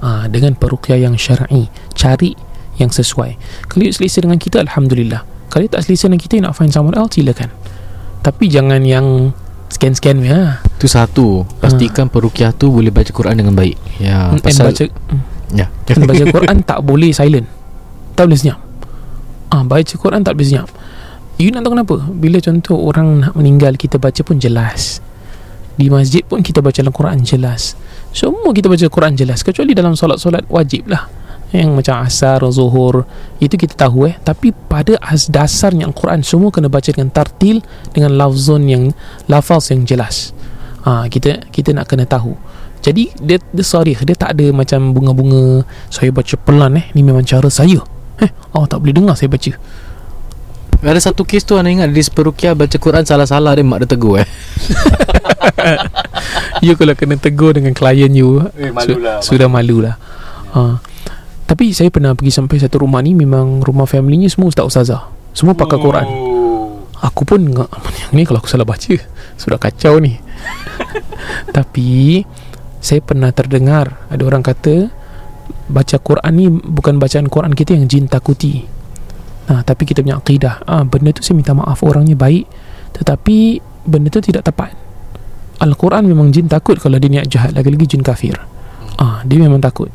Ha, 0.00 0.26
Dengan 0.26 0.56
peruqyah 0.56 0.98
yang 1.00 1.14
syar'i. 1.16 1.68
Cari 1.92 2.34
yang 2.80 2.88
sesuai. 2.88 3.36
Kalau 3.68 3.82
you 3.84 3.92
selesa 3.92 4.24
dengan 4.24 4.40
kita 4.40 4.64
Alhamdulillah. 4.64 5.22
Kalau 5.52 5.66
you 5.66 5.72
tak 5.72 5.84
selesa 5.84 6.08
dengan 6.08 6.22
kita 6.22 6.40
you 6.40 6.44
Nak 6.46 6.54
find 6.56 6.72
someone 6.72 6.96
else 6.96 7.18
Silakan. 7.18 7.52
Tapi 8.24 8.48
jangan 8.48 8.80
yang 8.84 9.36
Scan-scan 9.70 10.18
ya. 10.24 10.58
Itu 10.66 10.90
satu. 10.90 11.46
Pastikan 11.62 12.10
perukiah 12.10 12.50
tu 12.50 12.72
Boleh 12.72 12.90
baca 12.90 13.10
Quran 13.12 13.38
dengan 13.38 13.54
baik. 13.54 13.76
Ya 14.02 14.32
And 14.34 14.42
Pasal 14.42 14.72
baca 14.72 14.84
Ya. 15.50 15.66
Dan 15.82 16.06
baca 16.06 16.24
Quran 16.30 16.56
tak 16.70 16.78
boleh 16.86 17.10
silent. 17.10 17.46
Tak 18.14 18.30
boleh 18.30 18.38
senyap. 18.38 18.62
Ah, 19.50 19.66
Baca 19.66 19.94
Quran 19.98 20.22
tak 20.22 20.38
boleh 20.38 20.46
senyap. 20.46 20.70
You 21.42 21.50
nak 21.50 21.66
tahu 21.66 21.74
kenapa? 21.74 21.96
Bila 22.06 22.38
contoh 22.38 22.78
orang 22.78 23.24
nak 23.24 23.32
meninggal 23.34 23.74
Kita 23.74 23.96
baca 23.96 24.20
pun 24.22 24.36
jelas 24.38 25.02
Di 25.76 25.86
masjid 25.88 26.22
pun 26.24 26.42
kita 26.42 26.60
baca 26.60 26.76
dalam 26.76 26.94
Quran 26.94 27.18
jelas. 27.22 27.78
Semua 28.10 28.50
kita 28.50 28.66
baca 28.66 28.82
Quran 28.90 29.14
jelas 29.14 29.46
Kecuali 29.46 29.70
dalam 29.70 29.94
solat-solat 29.94 30.42
wajib 30.50 30.90
lah. 30.90 31.06
Yang 31.50 31.70
macam 31.82 31.94
asar, 32.06 32.42
zuhur 32.50 33.06
Itu 33.42 33.54
kita 33.58 33.74
tahu 33.74 34.10
eh. 34.10 34.14
Tapi 34.18 34.50
pada 34.50 34.98
as 35.02 35.26
dasarnya 35.30 35.86
Al-Quran 35.90 36.22
Semua 36.22 36.50
kena 36.54 36.70
baca 36.70 36.90
dengan 36.90 37.10
tartil 37.10 37.62
Dengan 37.90 38.14
lafzun 38.14 38.66
yang 38.66 38.94
Lafaz 39.26 39.70
yang 39.74 39.86
jelas. 39.86 40.34
Ha, 40.86 41.06
Kita 41.10 41.50
kita 41.50 41.74
nak 41.74 41.90
kena 41.90 42.06
tahu. 42.06 42.34
Jadi 42.82 43.14
dia, 43.18 43.38
dia 43.50 43.66
sorry 43.66 43.98
Dia 43.98 44.14
tak 44.14 44.38
ada 44.38 44.46
macam 44.54 44.94
bunga-bunga 44.94 45.66
Saya 45.90 46.10
baca 46.14 46.34
pelan 46.38 46.78
eh. 46.78 46.86
Ni 46.94 47.02
memang 47.02 47.26
cara 47.26 47.50
saya. 47.50 47.82
Eh 48.22 48.30
Oh 48.54 48.66
tak 48.66 48.82
boleh 48.82 48.94
dengar 48.94 49.14
saya 49.14 49.30
baca 49.30 49.54
Ada 50.82 51.02
satu 51.02 51.22
kes 51.22 51.42
tu 51.42 51.54
Anda 51.54 51.68
ingat 51.68 51.88
Di 51.88 51.98
perukiah 52.06 52.52
baca 52.52 52.72
Quran 52.72 53.02
Salah-salah 53.02 53.52
dia 53.52 53.60
Mak 53.60 53.76
dia 53.80 53.86
tegur 53.90 54.16
eh. 54.16 54.24
You 56.60 56.74
kalau 56.74 56.92
kena 56.92 57.16
tegur 57.16 57.52
dengan 57.52 57.70
klien 57.70 58.10
you 58.10 58.40
Eh, 58.54 58.68
su- 58.68 58.96
malulah, 58.96 59.16
Sudah 59.20 59.46
malu 59.46 59.80
lah 59.80 59.94
ha. 60.52 60.76
Tapi 61.44 61.70
saya 61.70 61.88
pernah 61.88 62.12
pergi 62.12 62.30
sampai 62.30 62.56
satu 62.56 62.80
rumah 62.80 62.98
ni 63.00 63.12
Memang 63.12 63.60
rumah 63.60 63.84
familynya 63.84 64.26
semua 64.26 64.48
ustaz 64.48 64.64
ustazah. 64.64 65.00
Semua 65.30 65.52
pakai 65.52 65.76
Oh. 65.76 65.82
Quran. 65.82 66.06
Aku 67.02 67.24
pun 67.24 67.38
enggak 67.42 67.66
Yang 68.02 68.10
ni 68.12 68.22
kalau 68.24 68.38
aku 68.38 68.48
salah 68.48 68.64
baca? 68.64 68.92
Sudah 69.34 69.56
kacau 69.56 69.96
ni. 69.96 70.16
Tapi 71.50 72.20
Saya 72.78 73.00
pernah 73.00 73.28
terdengar 73.30 74.04
Ada 74.08 74.22
orang 74.22 74.40
kata 74.40 74.88
Baca 75.66 75.96
Quran 75.96 76.32
ni 76.32 76.44
Bukan 76.48 76.96
bacaan 76.96 77.26
Quran 77.26 77.52
kita 77.52 77.72
yang 77.72 77.84
jin 77.84 78.04
takuti 78.04 78.79
ha, 79.50 79.66
Tapi 79.66 79.82
kita 79.82 80.06
punya 80.06 80.22
akidah 80.22 80.62
ha, 80.62 80.86
Benda 80.86 81.10
tu 81.10 81.26
saya 81.26 81.34
minta 81.34 81.50
maaf 81.50 81.82
Orangnya 81.82 82.14
baik 82.14 82.46
Tetapi 82.94 83.58
Benda 83.82 84.08
tu 84.08 84.22
tidak 84.22 84.46
tepat 84.46 84.70
Al-Quran 85.60 86.06
memang 86.06 86.30
jin 86.30 86.46
takut 86.46 86.78
Kalau 86.78 86.96
dia 86.96 87.10
niat 87.10 87.26
jahat 87.26 87.50
Lagi-lagi 87.52 87.98
jin 87.98 88.06
kafir 88.06 88.38
ah, 89.02 89.20
Dia 89.26 89.42
memang 89.42 89.58
takut 89.58 89.90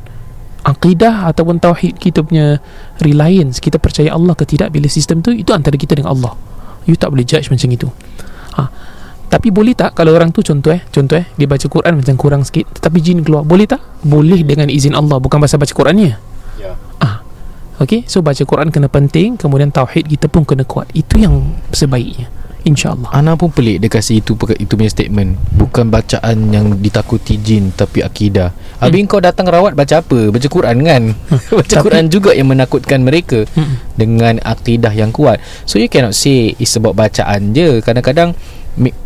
Akidah 0.65 1.29
ataupun 1.29 1.61
tauhid 1.61 2.01
kita 2.01 2.25
punya 2.25 2.57
reliance 2.99 3.61
Kita 3.61 3.77
percaya 3.77 4.13
Allah 4.13 4.33
ke 4.33 4.43
tidak 4.49 4.73
Bila 4.73 4.89
sistem 4.89 5.21
tu 5.21 5.29
Itu 5.29 5.53
antara 5.53 5.77
kita 5.77 5.93
dengan 5.93 6.13
Allah 6.13 6.33
You 6.85 6.97
tak 6.97 7.13
boleh 7.13 7.25
judge 7.25 7.49
macam 7.49 7.69
itu 7.69 7.89
ha. 8.57 8.69
Tapi 9.29 9.53
boleh 9.53 9.77
tak 9.77 9.93
Kalau 9.93 10.13
orang 10.13 10.33
tu 10.33 10.41
contoh 10.41 10.73
eh 10.73 10.81
Contoh 10.89 11.17
eh 11.21 11.25
Dia 11.37 11.45
baca 11.45 11.65
Quran 11.65 12.01
macam 12.01 12.13
kurang 12.17 12.41
sikit 12.45 12.65
Tetapi 12.81 12.97
jin 12.97 13.21
keluar 13.21 13.45
Boleh 13.45 13.69
tak? 13.69 13.81
Boleh 14.05 14.41
dengan 14.41 14.69
izin 14.69 14.97
Allah 14.97 15.21
Bukan 15.21 15.37
pasal 15.37 15.61
baca 15.61 15.73
Qurannya 15.73 16.09
Ya. 16.13 16.17
Okay 17.75 18.07
So 18.07 18.23
baca 18.23 18.39
Quran 18.39 18.71
kena 18.71 18.87
penting 18.87 19.35
Kemudian 19.35 19.71
tauhid 19.71 20.07
kita 20.07 20.31
pun 20.31 20.47
kena 20.47 20.63
kuat. 20.63 20.87
Itu 20.95 21.19
yang 21.19 21.55
sebaiknya 21.71 22.31
InsyaAllah. 22.65 23.13
Ana 23.13 23.37
pun 23.37 23.53
pelik 23.53 23.77
Dia 23.77 23.93
kasih 23.93 24.25
itu 24.25 24.33
Itu 24.57 24.73
punya 24.73 24.89
statement. 24.89 25.37
Bukan 25.53 25.93
bacaan 25.93 26.49
yang 26.49 26.73
ditakuti 26.81 27.37
jin 27.37 27.69
Tapi 27.69 28.01
akidah. 28.01 28.49
Habis 28.81 29.05
kau 29.05 29.21
datang 29.21 29.45
rawat 29.45 29.77
Baca 29.77 30.01
apa? 30.01 30.33
Baca 30.33 30.47
Quran 30.49 30.77
kan? 30.81 31.03
baca 31.61 31.61
Tapi- 31.61 31.85
Quran 31.85 32.05
juga 32.09 32.33
yang 32.33 32.49
menakutkan 32.49 33.05
mereka 33.05 33.45
Mm-mm. 33.53 33.77
Dengan 33.93 34.41
akidah 34.41 34.91
yang 34.91 35.13
kuat. 35.13 35.37
So 35.69 35.77
you 35.77 35.87
cannot 35.93 36.17
say 36.17 36.57
It's 36.57 36.73
about 36.73 36.97
bacaan 36.97 37.53
je. 37.53 37.85
Kadang-kadang 37.85 38.33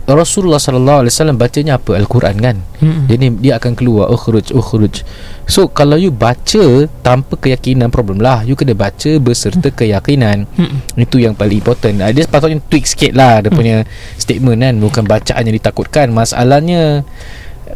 Rasulullah 0.09 0.57
sallallahu 0.57 1.05
alaihi 1.05 1.13
wasallam 1.13 1.38
bacanya 1.38 1.77
apa? 1.77 1.93
Al-Quran 1.93 2.35
kan? 2.41 2.57
Mm-mm. 2.81 3.05
jadi 3.05 3.25
dia 3.38 3.53
akan 3.61 3.77
keluar 3.77 4.09
ukhruj 4.09 4.49
ukhruj. 4.49 5.05
So 5.45 5.69
kalau 5.69 5.93
you 5.93 6.09
baca 6.09 6.89
tanpa 7.05 7.38
keyakinan 7.38 7.93
problem 7.93 8.17
lah. 8.17 8.41
You 8.41 8.57
kena 8.57 8.73
baca 8.73 9.21
berserta 9.21 9.69
keyakinan. 9.69 10.49
Mm-mm. 10.57 10.97
itu 10.97 11.21
yang 11.21 11.38
paling 11.38 11.61
important. 11.61 12.01
Uh, 12.01 12.09
dia 12.09 12.25
sepatutnya 12.25 12.57
tweak 12.65 12.89
sikit 12.89 13.13
lah 13.13 13.45
dia 13.45 13.53
punya 13.53 13.85
statement 14.17 14.57
kan? 14.57 14.73
Bukan 14.81 15.03
bacaan 15.05 15.41
yang 15.45 15.55
ditakutkan. 15.61 16.09
Masalahnya 16.09 17.05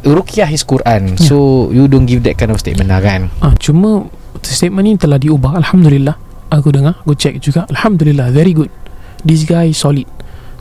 Ruqyah 0.02 0.50
is 0.50 0.66
Quran. 0.66 1.14
So 1.22 1.70
you 1.70 1.86
don't 1.86 2.10
give 2.10 2.26
that 2.26 2.42
kind 2.42 2.50
of 2.50 2.58
statement 2.58 2.90
lah 2.90 3.06
kan? 3.06 3.30
Ah, 3.38 3.54
cuma 3.62 4.10
statement 4.42 4.82
ni 4.90 4.98
telah 4.98 5.22
diubah. 5.22 5.62
Alhamdulillah. 5.62 6.18
Aku 6.50 6.74
dengar 6.74 7.02
Aku 7.06 7.14
check 7.14 7.38
juga. 7.38 7.70
Alhamdulillah 7.70 8.34
Very 8.34 8.58
good. 8.58 8.74
This 9.22 9.46
guy 9.46 9.70
solid 9.74 10.10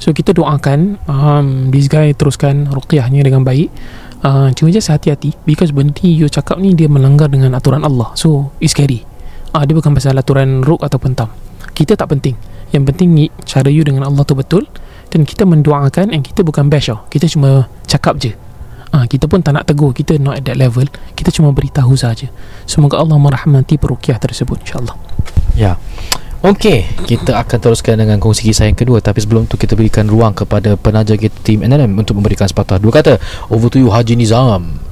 So 0.03 0.11
kita 0.11 0.35
doakan 0.35 0.99
um, 1.07 1.71
This 1.71 1.87
guy 1.87 2.11
teruskan 2.11 2.67
Ruqyahnya 2.67 3.23
dengan 3.23 3.47
baik. 3.47 3.71
Uh, 4.19 4.51
Cuma 4.59 4.75
just 4.75 4.91
hati-hati 4.91 5.39
Because 5.47 5.71
benda 5.71 5.95
ni 6.03 6.19
you 6.19 6.27
cakap 6.27 6.59
ni 6.59 6.75
Dia 6.75 6.91
melanggar 6.91 7.31
dengan 7.31 7.55
aturan 7.55 7.87
Allah. 7.87 8.11
So 8.19 8.51
it's 8.59 8.75
scary. 8.75 9.07
Uh, 9.55 9.63
Dia 9.63 9.79
bukan 9.79 9.95
pasal 9.95 10.19
aturan 10.19 10.67
ruk 10.67 10.83
ataupun 10.83 11.15
tam 11.15 11.31
Kita 11.71 11.95
tak 11.95 12.11
penting. 12.11 12.35
Yang 12.75 12.83
penting 12.91 13.09
ni 13.15 13.31
Cara 13.47 13.71
you 13.71 13.87
dengan 13.87 14.03
Allah 14.11 14.27
tu 14.27 14.35
betul 14.35 14.67
Dan 15.07 15.23
kita 15.23 15.47
mendoakan 15.47 16.11
And 16.11 16.27
kita 16.27 16.43
bukan 16.43 16.67
bash 16.67 16.91
tau. 16.91 17.07
Kita 17.07 17.31
cuma 17.31 17.71
cakap 17.87 18.19
je. 18.19 18.35
Ah, 18.91 19.07
kita 19.07 19.25
pun 19.25 19.41
tak 19.41 19.55
nak 19.55 19.71
tegur. 19.71 19.95
Kita 19.95 20.19
not 20.19 20.37
at 20.37 20.45
that 20.51 20.59
level. 20.59 20.85
Kita 21.17 21.33
cuma 21.33 21.55
beritahu 21.55 21.97
saja. 21.97 22.29
Semoga 22.69 23.01
Allah 23.01 23.17
merahmati 23.17 23.81
perukiah 23.81 24.21
tersebut 24.21 24.67
InsyaAllah. 24.67 24.97
Ya 25.57 25.81
Okey, 26.43 26.91
kita 27.07 27.39
akan 27.39 27.59
teruskan 27.63 28.03
dengan 28.03 28.19
kongsi 28.19 28.51
kisah 28.51 28.67
yang 28.67 28.75
kedua. 28.75 28.99
Tapi 28.99 29.23
sebelum 29.23 29.47
tu 29.47 29.55
kita 29.55 29.79
berikan 29.79 30.11
ruang 30.11 30.35
kepada 30.35 30.75
penaja 30.75 31.15
kita 31.15 31.39
tim 31.39 31.63
NLM 31.63 31.95
Untuk 31.95 32.19
memberikan 32.19 32.51
sepatah 32.51 32.83
dua 32.83 32.99
kata. 32.99 33.23
Over 33.47 33.71
to 33.71 33.79
you 33.79 33.95
Haji 33.95 34.19
Nizam 34.19 34.92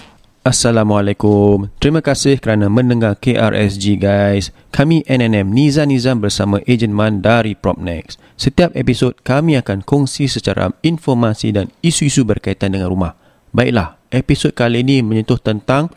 Assalamualaikum. 0.41 1.69
Terima 1.77 2.01
kasih 2.01 2.41
kerana 2.41 2.65
mendengar 2.65 3.13
KRSG 3.13 4.01
guys. 4.01 4.49
Kami 4.73 5.05
NNM 5.05 5.53
Niza 5.53 5.85
Nizam 5.85 6.17
bersama 6.17 6.57
Ejen 6.65 6.89
Man 6.97 7.21
dari 7.21 7.53
Propnex. 7.53 8.17
Setiap 8.41 8.73
episod 8.73 9.13
kami 9.21 9.53
akan 9.61 9.85
kongsi 9.85 10.25
secara 10.25 10.73
informasi 10.81 11.53
dan 11.53 11.69
isu-isu 11.85 12.25
berkaitan 12.25 12.73
dengan 12.73 12.89
rumah. 12.89 13.13
Baiklah, 13.53 14.01
episod 14.09 14.49
kali 14.57 14.81
ini 14.81 15.05
menyentuh 15.05 15.37
tentang 15.37 15.93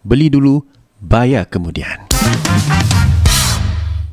beli 0.00 0.32
dulu, 0.32 0.64
bayar 1.04 1.44
kemudian. 1.44 2.08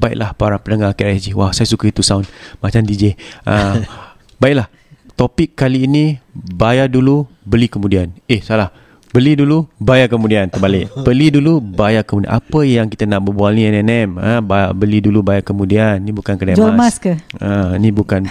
Baiklah 0.03 0.35
para 0.35 0.59
pendengar 0.59 0.99
KRSG. 0.99 1.31
Wah, 1.31 1.55
saya 1.55 1.71
suka 1.71 1.87
itu 1.87 2.03
sound 2.03 2.27
macam 2.59 2.83
DJ. 2.83 3.15
Uh, 3.47 3.87
baiklah, 4.43 4.67
topik 5.15 5.55
kali 5.55 5.87
ini 5.87 6.19
bayar 6.35 6.91
dulu, 6.91 7.23
beli 7.47 7.71
kemudian. 7.71 8.11
Eh, 8.27 8.43
salah. 8.43 8.80
Beli 9.11 9.35
dulu, 9.35 9.67
bayar 9.75 10.07
kemudian. 10.07 10.47
Terbalik. 10.47 10.87
Beli 11.03 11.27
dulu, 11.35 11.59
bayar 11.59 12.07
kemudian. 12.07 12.31
Apa 12.31 12.63
yang 12.63 12.87
kita 12.87 13.03
nak 13.03 13.27
berbual 13.27 13.51
ni 13.51 13.67
NNM? 13.67 14.15
Ha, 14.15 14.39
beli 14.71 15.03
dulu, 15.03 15.19
bayar 15.19 15.43
kemudian. 15.43 15.99
Ni 15.99 16.15
bukan 16.15 16.39
kedai 16.39 16.55
Jual 16.55 16.71
emas 16.71 16.95
ke? 16.95 17.19
Ha, 17.43 17.75
ni 17.75 17.91
bukan. 17.91 18.23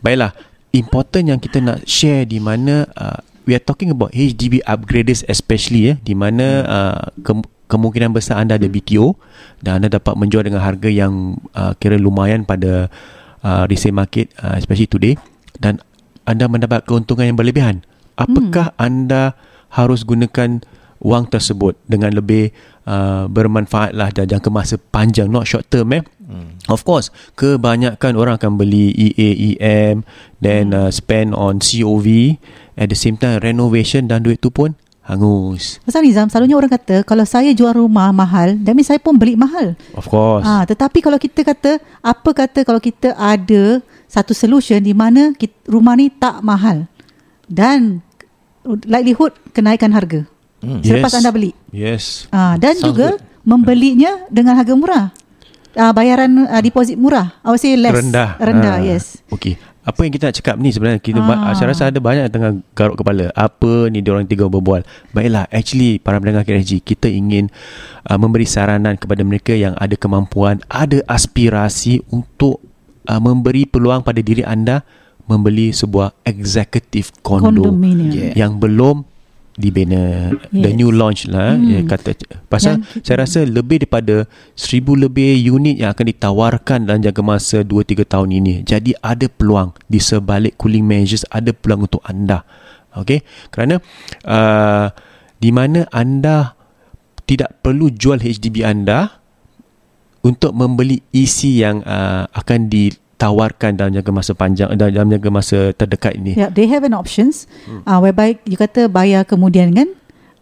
Baiklah. 0.00 0.32
Important 0.72 1.24
yang 1.28 1.38
kita 1.38 1.60
nak 1.60 1.84
share 1.84 2.24
di 2.24 2.40
mana 2.40 2.88
uh, 2.96 3.20
we 3.44 3.52
are 3.52 3.62
talking 3.62 3.92
about 3.92 4.10
HDB 4.10 4.64
upgraders 4.64 5.22
especially 5.28 5.92
ya, 5.92 5.94
di 6.00 6.16
mana 6.16 6.46
uh, 6.66 7.04
ke- 7.22 7.52
kemungkinan 7.70 8.10
besar 8.10 8.42
anda 8.42 8.58
ada 8.58 8.66
BTO 8.66 9.14
dan 9.62 9.78
anda 9.78 10.00
dapat 10.00 10.18
menjual 10.18 10.42
dengan 10.42 10.64
harga 10.64 10.90
yang 10.90 11.38
uh, 11.54 11.78
kira 11.78 11.94
lumayan 11.94 12.42
pada 12.42 12.90
uh, 13.46 13.62
resale 13.70 13.94
market 13.94 14.34
uh, 14.42 14.58
especially 14.58 14.90
today 14.90 15.14
dan 15.62 15.78
anda 16.26 16.48
mendapat 16.50 16.82
keuntungan 16.88 17.28
yang 17.28 17.38
berlebihan. 17.38 17.84
Apakah 18.18 18.74
hmm. 18.74 18.80
anda 18.80 19.22
harus 19.74 20.06
gunakan 20.06 20.62
wang 21.04 21.28
tersebut 21.28 21.76
dengan 21.84 22.14
lebih 22.14 22.54
uh, 22.88 23.28
bermanfaat 23.28 23.92
lah 23.92 24.08
dan 24.14 24.30
jangka 24.30 24.48
masa 24.48 24.80
panjang 24.80 25.28
not 25.28 25.44
short 25.44 25.68
term 25.68 25.92
eh. 25.92 26.02
Hmm. 26.24 26.56
of 26.72 26.88
course 26.88 27.12
kebanyakan 27.36 28.16
orang 28.16 28.40
akan 28.40 28.56
beli 28.56 28.96
E 28.96 29.12
EA 29.12 29.30
EM 29.60 30.08
then 30.40 30.72
uh, 30.72 30.88
spend 30.88 31.36
on 31.36 31.60
COV 31.60 32.40
at 32.80 32.88
the 32.88 32.96
same 32.96 33.20
time 33.20 33.44
renovation 33.44 34.08
dan 34.08 34.24
duit 34.24 34.40
tu 34.40 34.48
pun 34.48 34.72
hangus. 35.04 35.84
Pasal 35.84 36.00
Nizam, 36.00 36.32
selalunya 36.32 36.56
orang 36.56 36.72
kata 36.72 37.04
kalau 37.04 37.28
saya 37.28 37.52
jual 37.52 37.76
rumah 37.76 38.08
mahal, 38.10 38.56
that 38.64 38.72
means 38.72 38.88
saya 38.88 38.96
pun 38.96 39.20
beli 39.20 39.36
mahal. 39.36 39.76
of 39.92 40.08
course. 40.08 40.44
Ah, 40.48 40.64
tetapi 40.64 41.04
kalau 41.04 41.20
kita 41.20 41.44
kata, 41.44 41.76
apa 42.00 42.30
kata 42.32 42.64
kalau 42.64 42.80
kita 42.80 43.12
ada 43.12 43.84
satu 44.08 44.32
solution 44.32 44.80
di 44.80 44.96
mana 44.96 45.36
kita, 45.36 45.52
rumah 45.68 45.92
ni 45.92 46.08
tak 46.08 46.40
mahal? 46.40 46.88
Dan 47.44 48.00
likelihood 48.84 49.32
kenaikan 49.52 49.92
harga 49.92 50.24
Hmm. 50.64 50.80
selepas 50.80 51.12
Yes. 51.12 51.18
anda 51.20 51.30
beli. 51.30 51.50
yes 51.70 52.04
Ah, 52.32 52.56
dan 52.56 52.72
Sounds 52.80 52.88
juga 52.88 53.08
membelinya 53.44 54.24
dengan 54.32 54.56
harga 54.56 54.72
murah. 54.72 55.12
Ah, 55.76 55.92
bayaran 55.92 56.48
ah, 56.48 56.64
deposit 56.64 56.96
murah. 56.96 57.36
I 57.44 57.52
would 57.52 57.60
say 57.60 57.76
less. 57.76 57.92
rendah 57.92 58.40
Rendah, 58.40 58.80
Ah, 58.80 58.82
yes. 58.82 59.20
okey 59.28 59.60
apa 59.84 60.00
yang 60.00 60.12
kita 60.16 60.32
nak 60.32 60.36
cakap 60.40 60.56
ni 60.56 60.72
sebenarnya 60.72 60.96
kita 60.96 61.20
ah. 61.20 61.52
Saya 61.52 61.76
rasa 61.76 61.92
ada 61.92 62.00
banyak 62.00 62.24
yang 62.24 62.32
tengah 62.32 62.52
garuk 62.72 62.96
kepala 62.96 63.28
apa 63.36 63.92
ni 63.92 64.00
diorang 64.00 64.24
tiga 64.24 64.48
berbual 64.48 64.80
baiklah 65.12 65.44
actually 65.52 66.00
para 66.00 66.16
pendengar 66.16 66.48
KRSG 66.48 66.80
kita 66.80 67.12
ingin 67.12 67.52
uh, 68.08 68.16
memberi 68.16 68.48
saranan 68.48 68.96
kepada 68.96 69.20
mereka 69.20 69.52
yang 69.52 69.76
ada 69.76 69.92
kemampuan 69.92 70.64
ada 70.72 71.04
aspirasi 71.04 72.00
untuk 72.08 72.64
uh, 73.12 73.20
memberi 73.20 73.68
peluang 73.68 74.00
pada 74.00 74.24
diri 74.24 74.40
anda 74.40 74.80
membeli 75.24 75.72
sebuah 75.72 76.12
executive 76.24 77.10
condo 77.24 77.48
Condominium. 77.64 78.12
Yeah. 78.12 78.32
yang 78.46 78.60
belum 78.60 79.08
dibina 79.54 80.34
the 80.50 80.70
Yes. 80.70 80.74
new 80.74 80.90
launch 80.90 81.30
lah 81.30 81.54
hmm. 81.54 81.70
ya, 81.70 81.80
kata 81.86 82.18
pasal 82.50 82.82
Yang 82.82 82.90
kita- 82.90 83.02
saya 83.06 83.16
rasa 83.22 83.38
lebih 83.46 83.86
daripada 83.86 84.26
seribu 84.58 84.98
lebih 84.98 85.38
unit 85.46 85.78
yang 85.78 85.94
akan 85.94 86.06
ditawarkan 86.10 86.78
dalam 86.90 86.98
jangka 86.98 87.22
masa 87.22 87.62
2-3 87.62 88.02
tahun 88.02 88.34
ini 88.34 88.54
jadi 88.66 88.98
ada 88.98 89.30
peluang 89.30 89.70
di 89.86 90.02
sebalik 90.02 90.58
cooling 90.58 90.82
measures 90.82 91.22
ada 91.30 91.54
peluang 91.54 91.86
untuk 91.86 92.02
anda 92.02 92.42
okey 92.98 93.22
kerana 93.54 93.78
uh, 94.26 94.90
di 95.38 95.54
mana 95.54 95.86
anda 95.94 96.58
tidak 97.24 97.62
perlu 97.62 97.94
jual 97.94 98.18
HDB 98.18 98.66
anda 98.66 99.22
untuk 100.24 100.50
membeli 100.56 100.98
EC 101.14 101.62
yang 101.62 101.78
uh, 101.86 102.26
akan 102.32 102.66
ditawarkan 103.14 103.78
dalam 103.78 103.94
jangka 103.94 104.10
masa 104.10 104.32
panjang 104.34 104.68
dalam 104.74 104.92
dalam 104.92 105.08
jangka 105.08 105.30
masa 105.30 105.58
terdekat 105.70 106.18
ini 106.18 106.34
Yeah, 106.34 106.50
they 106.50 106.66
have 106.66 106.82
an 106.82 106.92
options 106.92 107.46
uh, 107.86 107.98
whereby 107.98 108.36
you 108.44 108.58
kata 108.58 108.90
bayar 108.90 109.22
kemudian 109.22 109.70
kan. 109.72 109.88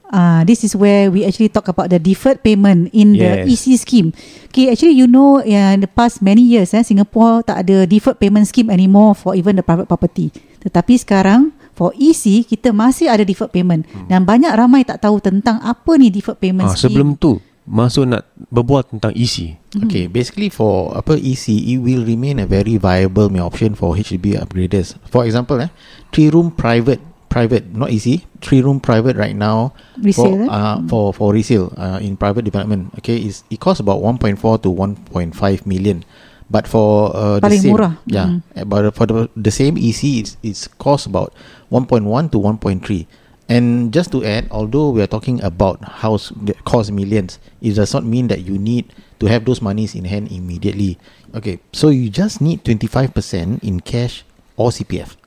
Uh, 0.09 0.45
this 0.45 0.61
is 0.61 0.77
where 0.77 1.09
we 1.09 1.25
actually 1.25 1.49
talk 1.49 1.65
about 1.67 1.89
the 1.89 1.97
deferred 1.97 2.37
payment 2.39 2.93
in 2.93 3.17
the 3.17 3.49
Yes. 3.49 3.65
EC 3.65 3.81
scheme. 3.81 4.09
Okay, 4.47 4.69
actually 4.69 4.93
you 4.93 5.09
know 5.09 5.41
yeah, 5.43 5.73
in 5.73 5.81
the 5.81 5.89
past 5.89 6.21
many 6.21 6.45
years 6.45 6.69
eh, 6.71 6.85
Singapore 6.85 7.41
tak 7.41 7.65
ada 7.65 7.89
deferred 7.89 8.21
payment 8.21 8.45
scheme 8.45 8.69
anymore 8.69 9.13
for 9.15 9.33
even 9.33 9.57
the 9.57 9.65
private 9.65 9.89
property. 9.89 10.29
Tetapi 10.61 11.01
sekarang 11.01 11.49
for 11.73 11.97
EC 11.97 12.45
kita 12.45 12.69
masih 12.71 13.09
ada 13.09 13.25
deferred 13.25 13.49
payment 13.51 13.89
dan 14.05 14.21
banyak 14.23 14.53
ramai 14.53 14.85
tak 14.85 15.01
tahu 15.01 15.17
tentang 15.17 15.57
apa 15.59 15.97
ni 15.97 16.13
deferred 16.13 16.37
payment 16.37 16.69
Ah, 16.69 16.77
scheme. 16.77 16.93
sebelum 16.93 17.17
tu 17.17 17.41
masuk 17.63 18.11
nak 18.11 18.27
berbual 18.51 18.83
tentang 18.83 19.15
EC. 19.15 19.55
Okay, 19.87 20.11
basically 20.11 20.51
for 20.51 20.91
apa 20.99 21.15
EC, 21.15 21.55
it 21.55 21.79
will 21.79 22.03
remain 22.03 22.43
a 22.43 22.47
very 22.47 22.77
viable 22.77 23.31
punya 23.31 23.47
option 23.47 23.73
for 23.79 23.95
HDB 23.95 24.35
upgraders. 24.35 24.99
For 25.09 25.23
example, 25.25 25.63
eh, 25.63 25.71
three 26.11 26.29
room 26.29 26.51
private, 26.51 26.99
private, 27.31 27.71
not 27.71 27.95
EC, 27.95 28.27
three 28.43 28.61
room 28.61 28.83
private 28.83 29.15
right 29.17 29.39
now 29.39 29.73
Resale, 30.03 30.43
eh? 30.43 30.47
for 30.47 30.53
uh, 30.53 30.77
for 30.91 31.05
for 31.15 31.29
resale 31.33 31.71
uh, 31.79 32.03
in 32.03 32.19
private 32.19 32.43
development. 32.43 32.91
Okay, 32.99 33.17
is 33.17 33.47
it 33.49 33.63
costs 33.63 33.81
about 33.81 34.03
1.4 34.03 34.37
to 34.63 34.69
1.5 34.69 35.33
million. 35.67 36.05
But 36.53 36.69
for 36.69 37.17
uh, 37.17 37.41
the 37.41 37.49
Paling 37.49 37.63
same, 37.65 37.73
murah. 37.73 37.93
yeah, 38.05 38.45
eh, 38.53 38.69
but 38.69 38.93
for 38.93 39.09
the, 39.09 39.31
the 39.33 39.49
same 39.49 39.81
EC, 39.81 40.21
it's 40.21 40.37
it's 40.45 40.69
cost 40.69 41.09
about 41.09 41.33
1.1 41.73 42.05
to 42.29 42.37
1.3. 42.37 43.07
And 43.53 43.93
just 43.93 44.09
to 44.17 44.25
add, 44.25 44.49
although 44.49 44.89
we 44.89 45.05
are 45.05 45.11
talking 45.13 45.37
about 45.45 46.01
house 46.01 46.33
that 46.49 46.65
cost 46.65 46.89
millions, 46.89 47.37
it 47.61 47.77
does 47.77 47.93
not 47.93 48.01
mean 48.01 48.33
that 48.33 48.49
you 48.49 48.57
need 48.57 48.89
to 49.21 49.29
have 49.29 49.45
those 49.45 49.61
monies 49.61 49.93
in 49.93 50.09
hand 50.09 50.33
immediately. 50.33 50.97
Okay, 51.37 51.61
so 51.69 51.93
you 51.93 52.09
just 52.09 52.41
need 52.41 52.65
25% 52.65 53.13
in 53.61 53.85
cash 53.85 54.25
or 54.57 54.73
CPF. 54.73 55.21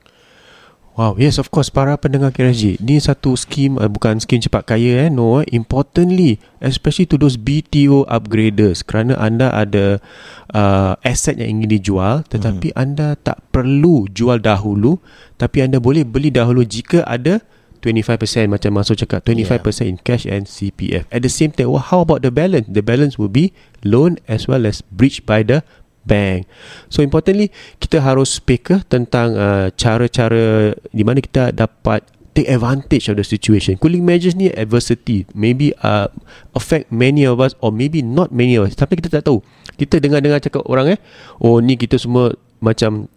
Wow, 0.96 1.12
yes 1.20 1.36
of 1.36 1.52
course 1.52 1.68
para 1.68 1.92
pendengar 2.00 2.32
KRSG. 2.32 2.80
Ni 2.80 2.96
satu 2.96 3.36
skim 3.36 3.76
uh, 3.76 3.84
bukan 3.84 4.16
skim 4.16 4.40
cepat 4.40 4.64
kaya 4.64 5.06
eh. 5.06 5.08
No, 5.12 5.44
eh. 5.44 5.46
importantly 5.52 6.40
especially 6.64 7.04
to 7.04 7.20
those 7.20 7.36
BTO 7.36 8.08
upgraders 8.08 8.80
kerana 8.80 9.12
anda 9.20 9.52
ada 9.52 10.00
uh, 10.56 10.96
aset 11.04 11.36
yang 11.36 11.60
ingin 11.60 11.78
dijual 11.78 12.24
tetapi 12.24 12.72
hmm. 12.72 12.80
anda 12.80 13.12
tak 13.12 13.44
perlu 13.52 14.08
jual 14.08 14.40
dahulu 14.40 14.96
tapi 15.36 15.68
anda 15.68 15.76
boleh 15.84 16.00
beli 16.08 16.32
dahulu 16.32 16.64
jika 16.64 17.04
ada 17.04 17.44
25% 17.86 18.50
macam 18.50 18.70
Masuk 18.74 18.98
cakap 19.06 19.22
25% 19.22 19.62
yeah. 19.62 19.86
in 19.86 19.96
cash 20.02 20.26
and 20.26 20.50
CPF. 20.50 21.06
At 21.14 21.22
the 21.22 21.30
same 21.30 21.54
time, 21.54 21.70
well, 21.70 21.86
how 21.86 22.02
about 22.02 22.26
the 22.26 22.34
balance? 22.34 22.66
The 22.66 22.82
balance 22.82 23.14
will 23.14 23.30
be 23.30 23.54
loan 23.86 24.18
as 24.26 24.50
well 24.50 24.66
as 24.66 24.82
bridge 24.90 25.22
by 25.22 25.46
the 25.46 25.62
bank. 26.02 26.50
So 26.90 27.06
importantly, 27.06 27.54
kita 27.78 28.02
harus 28.02 28.34
speak 28.34 28.70
tentang 28.90 29.38
uh, 29.38 29.70
cara-cara 29.74 30.74
di 30.90 31.02
mana 31.06 31.22
kita 31.22 31.54
dapat 31.54 32.02
take 32.36 32.52
advantage 32.52 33.08
of 33.08 33.16
the 33.16 33.24
situation. 33.24 33.80
Cooling 33.80 34.04
measures 34.04 34.36
ni 34.36 34.52
adversity 34.52 35.24
maybe 35.32 35.72
uh, 35.80 36.12
affect 36.52 36.92
many 36.92 37.24
of 37.24 37.40
us 37.40 37.56
or 37.64 37.72
maybe 37.72 38.04
not 38.04 38.28
many 38.30 38.60
of 38.60 38.68
us. 38.68 38.76
Tapi 38.76 39.00
kita 39.00 39.08
tak 39.08 39.24
tahu. 39.24 39.40
Kita 39.80 40.00
dengar-dengar 40.00 40.44
cakap 40.44 40.62
orang 40.68 40.96
eh, 40.96 40.98
oh 41.40 41.58
ni 41.64 41.80
kita 41.80 41.96
semua 41.96 42.36
macam 42.60 43.08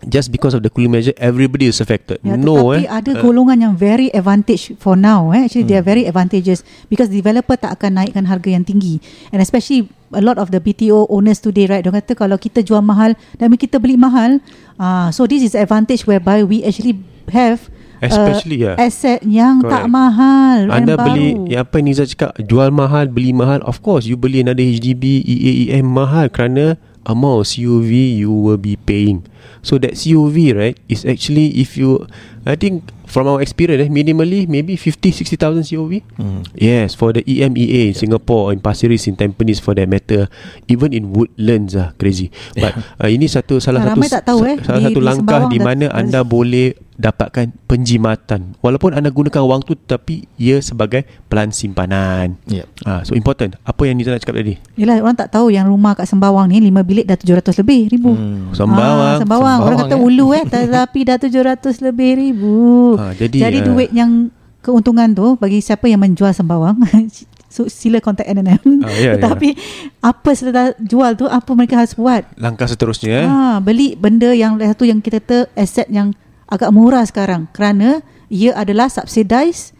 just 0.00 0.32
because 0.32 0.56
of 0.56 0.64
the 0.64 0.70
cooling 0.72 0.88
measure 0.90 1.12
everybody 1.20 1.68
is 1.68 1.76
affected 1.78 2.16
Ya, 2.24 2.32
no 2.34 2.72
tetapi 2.72 2.84
eh 2.84 2.88
ada 2.88 3.10
golongan 3.20 3.58
yang 3.60 3.74
very 3.76 4.08
advantage 4.10 4.72
for 4.80 4.96
now 4.96 5.28
eh 5.30 5.44
actually 5.44 5.68
they 5.68 5.76
are 5.76 5.84
Hmm. 5.84 5.92
very 5.92 6.04
advantageous 6.08 6.64
because 6.88 7.12
developer 7.12 7.52
tak 7.54 7.76
akan 7.76 8.00
naikkan 8.00 8.24
harga 8.24 8.48
yang 8.48 8.64
tinggi 8.64 8.96
and 9.28 9.44
especially 9.44 9.84
a 10.10 10.22
lot 10.24 10.40
of 10.40 10.48
the 10.50 10.58
BTO 10.58 11.04
owners 11.12 11.38
today 11.38 11.68
right 11.68 11.84
dia 11.84 11.92
kata 11.92 12.16
kalau 12.16 12.40
kita 12.40 12.64
jual 12.64 12.80
mahal 12.80 13.12
dan 13.36 13.52
kita 13.52 13.76
beli 13.76 13.94
mahal 13.94 14.40
ah 14.76 15.12
so 15.12 15.28
this 15.28 15.44
is 15.44 15.52
advantage 15.52 16.08
whereby 16.08 16.40
we 16.40 16.64
actually 16.64 16.96
have 17.28 17.68
Especially, 18.00 18.64
uh, 18.64 18.72
yeah. 18.72 18.76
asset 18.80 19.20
yang 19.28 19.60
tak 19.60 19.84
Correct. 19.84 19.92
mahal 19.92 20.72
anda 20.72 20.96
and 20.96 21.04
beli 21.04 21.26
baru. 21.36 21.52
yang 21.52 21.62
apa 21.68 21.76
Niza 21.84 22.08
cakap 22.08 22.32
jual 22.40 22.72
mahal 22.72 23.12
beli 23.12 23.36
mahal 23.36 23.60
of 23.68 23.84
course 23.84 24.08
you 24.08 24.16
beli 24.16 24.40
another 24.40 24.64
HDB 24.64 25.20
EAEM 25.20 25.84
mahal 25.84 26.32
kerana 26.32 26.80
amount 27.10 27.42
of 27.42 27.46
CUV 27.50 28.16
you 28.16 28.30
will 28.30 28.56
be 28.56 28.76
paying. 28.76 29.26
So 29.62 29.76
that 29.78 29.98
CUV 29.98 30.56
right 30.56 30.76
is 30.88 31.04
actually 31.04 31.58
if 31.60 31.76
you 31.76 32.06
I 32.46 32.56
think 32.56 32.94
from 33.10 33.26
our 33.26 33.40
experience 33.40 33.80
eh, 33.80 33.90
minimally 33.90 34.46
maybe 34.46 34.74
50 34.74 35.10
60,000 35.12 35.66
CUV 35.66 35.92
Hmm. 36.14 36.46
Yes, 36.54 36.92
for 36.92 37.10
the 37.10 37.22
EMEA 37.22 37.90
in 37.90 37.96
Singapore, 37.96 38.52
in 38.52 38.58
Pasir 38.58 38.86
Ris, 38.86 39.04
in 39.04 39.14
Tampines 39.14 39.58
for 39.58 39.72
that 39.72 39.84
matter, 39.84 40.30
even 40.66 40.92
in 40.92 41.10
Woodlands 41.10 41.74
ah 41.74 41.90
crazy. 41.94 42.28
But 42.54 42.72
uh, 42.96 43.08
ini 43.08 43.26
satu 43.26 43.58
salah 43.58 43.82
Ah, 43.82 43.86
satu 43.90 44.06
tak 44.06 44.24
tahu, 44.24 44.38
eh, 44.44 44.56
salah 44.60 44.78
di- 44.78 44.86
satu 44.86 45.00
di 45.00 45.04
langkah 45.04 45.40
di 45.46 45.58
mana 45.58 45.84
dah- 45.86 45.96
anda 45.96 46.20
boleh 46.22 46.70
dapatkan 46.94 47.48
penjimatan. 47.64 48.60
Walaupun 48.60 48.92
anda 48.92 49.08
gunakan 49.08 49.40
wang 49.42 49.62
tu 49.62 49.72
tapi 49.74 50.28
ia 50.36 50.60
sebagai 50.60 51.00
pelan 51.26 51.48
simpanan. 51.48 52.36
Yep. 52.44 52.66
Ah, 52.84 53.00
so 53.00 53.16
important. 53.16 53.56
Apa 53.62 53.88
yang 53.88 53.96
Nizam 53.96 54.12
nak 54.12 54.20
cakap 54.20 54.36
tadi? 54.36 54.60
Yelah 54.76 55.00
orang 55.00 55.16
tak 55.16 55.32
tahu 55.32 55.48
yang 55.48 55.64
rumah 55.64 55.96
kat 55.96 56.04
Sembawang 56.04 56.46
ni 56.46 56.60
5 56.60 56.84
bilik 56.84 57.08
dah 57.08 57.16
700 57.16 57.56
lebih 57.56 57.88
ribu. 57.88 58.12
Hmm. 58.12 58.52
Sembawang. 58.52 59.16
Ah, 59.16 59.18
Sembawang. 59.18 59.58
Orang 59.62 59.78
Sembawang, 59.80 59.88
kata 59.88 59.96
eh. 59.96 60.06
ulu 60.12 60.26
eh 60.30 60.44
tetapi 60.44 60.98
dah 61.02 61.16
700 61.16 61.80
lebih 61.80 62.10
ribu. 62.18 62.60
Ah, 63.00 63.12
jadi, 63.16 63.48
jadi 63.48 63.58
ah, 63.64 63.66
duit 63.72 63.90
yang 63.96 64.28
keuntungan 64.60 65.08
tu 65.16 65.40
bagi 65.40 65.64
siapa 65.64 65.88
yang 65.88 66.04
menjual 66.04 66.36
Sembawang 66.36 66.84
so, 67.54 67.64
sila 67.66 67.98
kontak 67.98 68.28
NNM. 68.28 68.84
Ah, 68.84 68.92
ya, 68.92 69.00
ya. 69.00 69.12
tetapi 69.16 69.56
apa 70.04 70.30
setelah 70.36 70.76
jual 70.78 71.16
tu 71.16 71.24
apa 71.26 71.50
mereka 71.56 71.80
harus 71.80 71.96
buat? 71.96 72.22
Langkah 72.36 72.68
seterusnya. 72.68 73.26
Ah, 73.26 73.56
beli 73.58 73.96
benda 73.98 74.30
yang 74.30 74.60
satu 74.60 74.84
yang 74.84 75.00
kita 75.00 75.18
kata 75.20 75.48
aset 75.58 75.88
yang 75.88 76.12
agak 76.46 76.70
murah 76.70 77.02
sekarang 77.08 77.50
kerana 77.50 78.04
ia 78.30 78.54
adalah 78.54 78.86
subsidized 78.86 79.74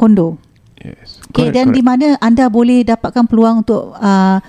kondo. 0.00 0.40
Yes. 0.80 1.20
Okay, 1.28 1.52
Correct, 1.52 1.54
dan 1.60 1.66
di 1.76 1.84
correct. 1.84 1.88
mana 1.92 2.08
anda 2.24 2.48
boleh 2.48 2.80
dapatkan 2.88 3.28
peluang 3.28 3.68
untuk 3.68 3.92
uh, 4.00 4.40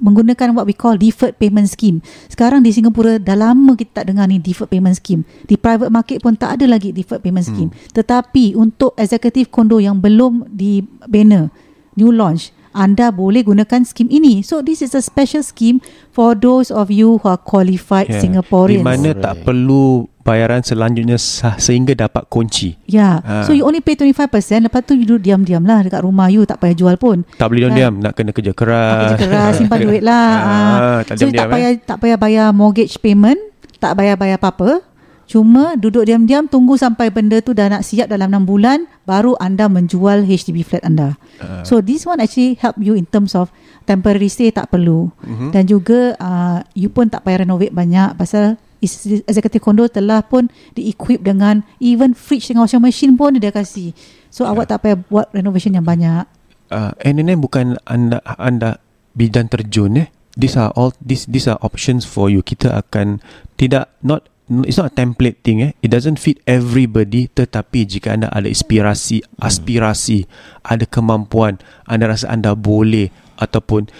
menggunakan 0.00 0.56
what 0.56 0.64
we 0.66 0.74
call 0.74 0.96
deferred 0.96 1.36
payment 1.36 1.68
scheme. 1.68 2.00
Sekarang 2.26 2.64
di 2.64 2.72
Singapura 2.72 3.20
dah 3.20 3.36
lama 3.36 3.76
kita 3.76 4.02
tak 4.02 4.04
dengar 4.10 4.26
ni 4.26 4.40
deferred 4.40 4.72
payment 4.72 4.96
scheme. 4.96 5.22
Di 5.44 5.60
private 5.60 5.92
market 5.92 6.24
pun 6.24 6.34
tak 6.34 6.58
ada 6.58 6.66
lagi 6.66 6.90
deferred 6.90 7.20
payment 7.20 7.46
Hmm. 7.46 7.52
scheme. 7.54 7.70
Tetapi 7.92 8.56
untuk 8.56 8.96
executive 8.96 9.52
condo 9.52 9.78
yang 9.78 10.00
belum 10.00 10.48
dibina, 10.50 11.52
new 11.94 12.10
launch, 12.10 12.50
anda 12.70 13.10
boleh 13.10 13.42
gunakan 13.42 13.82
skim 13.82 14.06
ini. 14.08 14.46
So 14.46 14.62
this 14.62 14.78
is 14.80 14.94
a 14.94 15.02
special 15.02 15.42
scheme 15.42 15.82
for 16.14 16.38
those 16.38 16.70
of 16.70 16.90
you 16.90 17.18
who 17.18 17.26
are 17.26 17.40
qualified 17.40 18.06
Yeah. 18.10 18.22
Singaporeans. 18.22 18.86
Di 18.86 18.86
mana 18.86 19.10
tak 19.14 19.42
perlu 19.42 20.06
bayaran 20.20 20.60
selanjutnya 20.60 21.16
sah, 21.16 21.56
sehingga 21.56 21.96
dapat 21.96 22.28
kunci. 22.28 22.76
Ya, 22.84 23.20
Ah. 23.20 23.42
so 23.42 23.50
you 23.50 23.64
only 23.64 23.80
pay 23.80 23.94
25%, 23.94 24.28
lepas 24.62 24.80
tu 24.82 24.92
you 24.92 25.04
duduk 25.04 25.24
diam-diam 25.24 25.62
lah 25.62 25.80
dekat 25.80 26.00
rumah 26.00 26.28
you, 26.28 26.44
tak 26.44 26.58
payah 26.58 26.76
jual 26.76 26.96
pun. 26.96 27.24
Tak 27.34 27.46
boleh 27.46 27.62
Kan? 27.62 27.72
diam-diam 27.72 27.94
nak 27.98 28.12
kena 28.14 28.30
kerja 28.30 28.52
keras. 28.52 28.96
kerja 29.10 29.18
keras 29.18 29.52
simpan 29.56 29.78
duit 29.80 30.02
lah. 30.02 30.28
Ah, 30.36 30.46
Ah, 30.46 30.98
tak 31.02 31.16
so 31.16 31.24
diam-diam, 31.24 31.40
tak 31.40 31.46
payah 31.50 31.70
tak 31.78 31.96
payah 31.98 32.16
bayar 32.16 32.46
mortgage 32.50 32.94
payment, 32.98 33.40
tak 33.76 33.96
bayar 33.96 34.14
bayar 34.14 34.36
apa-apa. 34.36 34.84
Cuma 35.24 35.78
duduk 35.78 36.02
diam-diam 36.02 36.44
tunggu 36.44 36.74
sampai 36.74 37.06
benda 37.06 37.38
tu 37.38 37.54
dah 37.54 37.70
nak 37.70 37.86
siap 37.86 38.10
dalam 38.10 38.34
6 38.34 38.42
bulan 38.42 38.78
baru 39.04 39.38
anda 39.38 39.70
menjual 39.70 40.26
HDB 40.26 40.60
flat 40.60 40.82
anda. 40.82 41.14
Ah. 41.38 41.62
So 41.62 41.78
this 41.78 42.02
one 42.02 42.18
actually 42.18 42.58
help 42.58 42.74
you 42.76 42.92
in 42.92 43.06
terms 43.06 43.32
of 43.32 43.46
temporary 43.86 44.26
stay 44.26 44.50
tak 44.50 44.68
perlu. 44.68 45.14
Mhm. 45.22 45.54
Dan 45.54 45.64
juga 45.64 46.18
uh, 46.18 46.66
you 46.74 46.90
pun 46.90 47.06
tak 47.06 47.22
payah 47.22 47.46
renovate 47.46 47.70
banyak 47.70 48.18
pasal 48.18 48.58
executive 48.80 49.62
condo 49.62 49.86
telah 49.86 50.24
pun 50.24 50.48
di-equip 50.74 51.20
dengan 51.20 51.62
even 51.78 52.16
fridge 52.16 52.48
dengan 52.48 52.64
washing 52.64 52.82
machine 52.82 53.12
pun 53.14 53.36
dia 53.36 53.52
kasih. 53.52 53.92
So 54.32 54.48
awak 54.48 54.72
tak 54.72 54.82
payah 54.82 54.96
buat 54.96 55.28
renovation 55.36 55.76
yang 55.76 55.84
banyak. 55.84 56.40
uh, 56.70 56.94
NNM 57.02 57.42
bukan 57.42 57.76
anda 57.84 58.22
anda 58.38 58.78
bidang 59.18 59.50
terjun 59.50 60.06
eh. 60.06 60.08
These 60.38 60.56
are 60.56 60.70
all 60.78 60.94
these 61.02 61.26
these 61.26 61.50
are 61.50 61.58
options 61.60 62.06
for 62.06 62.30
you. 62.30 62.40
Kita 62.40 62.70
akan 62.70 63.20
tidak 63.58 63.90
not 64.00 64.30
it's 64.64 64.78
not 64.78 64.94
a 64.94 64.94
template 64.94 65.42
thing 65.42 65.60
eh. 65.60 65.72
It 65.82 65.90
doesn't 65.90 66.22
fit 66.22 66.38
everybody 66.46 67.28
tetapi 67.28 67.84
jika 67.84 68.14
anda 68.14 68.30
ada 68.30 68.46
inspirasi, 68.46 69.26
aspirasi, 69.42 70.24
ada 70.64 70.86
kemampuan, 70.86 71.58
anda 71.84 72.08
rasa 72.08 72.30
anda 72.30 72.54
boleh 72.54 73.10
ataupun 73.42 73.90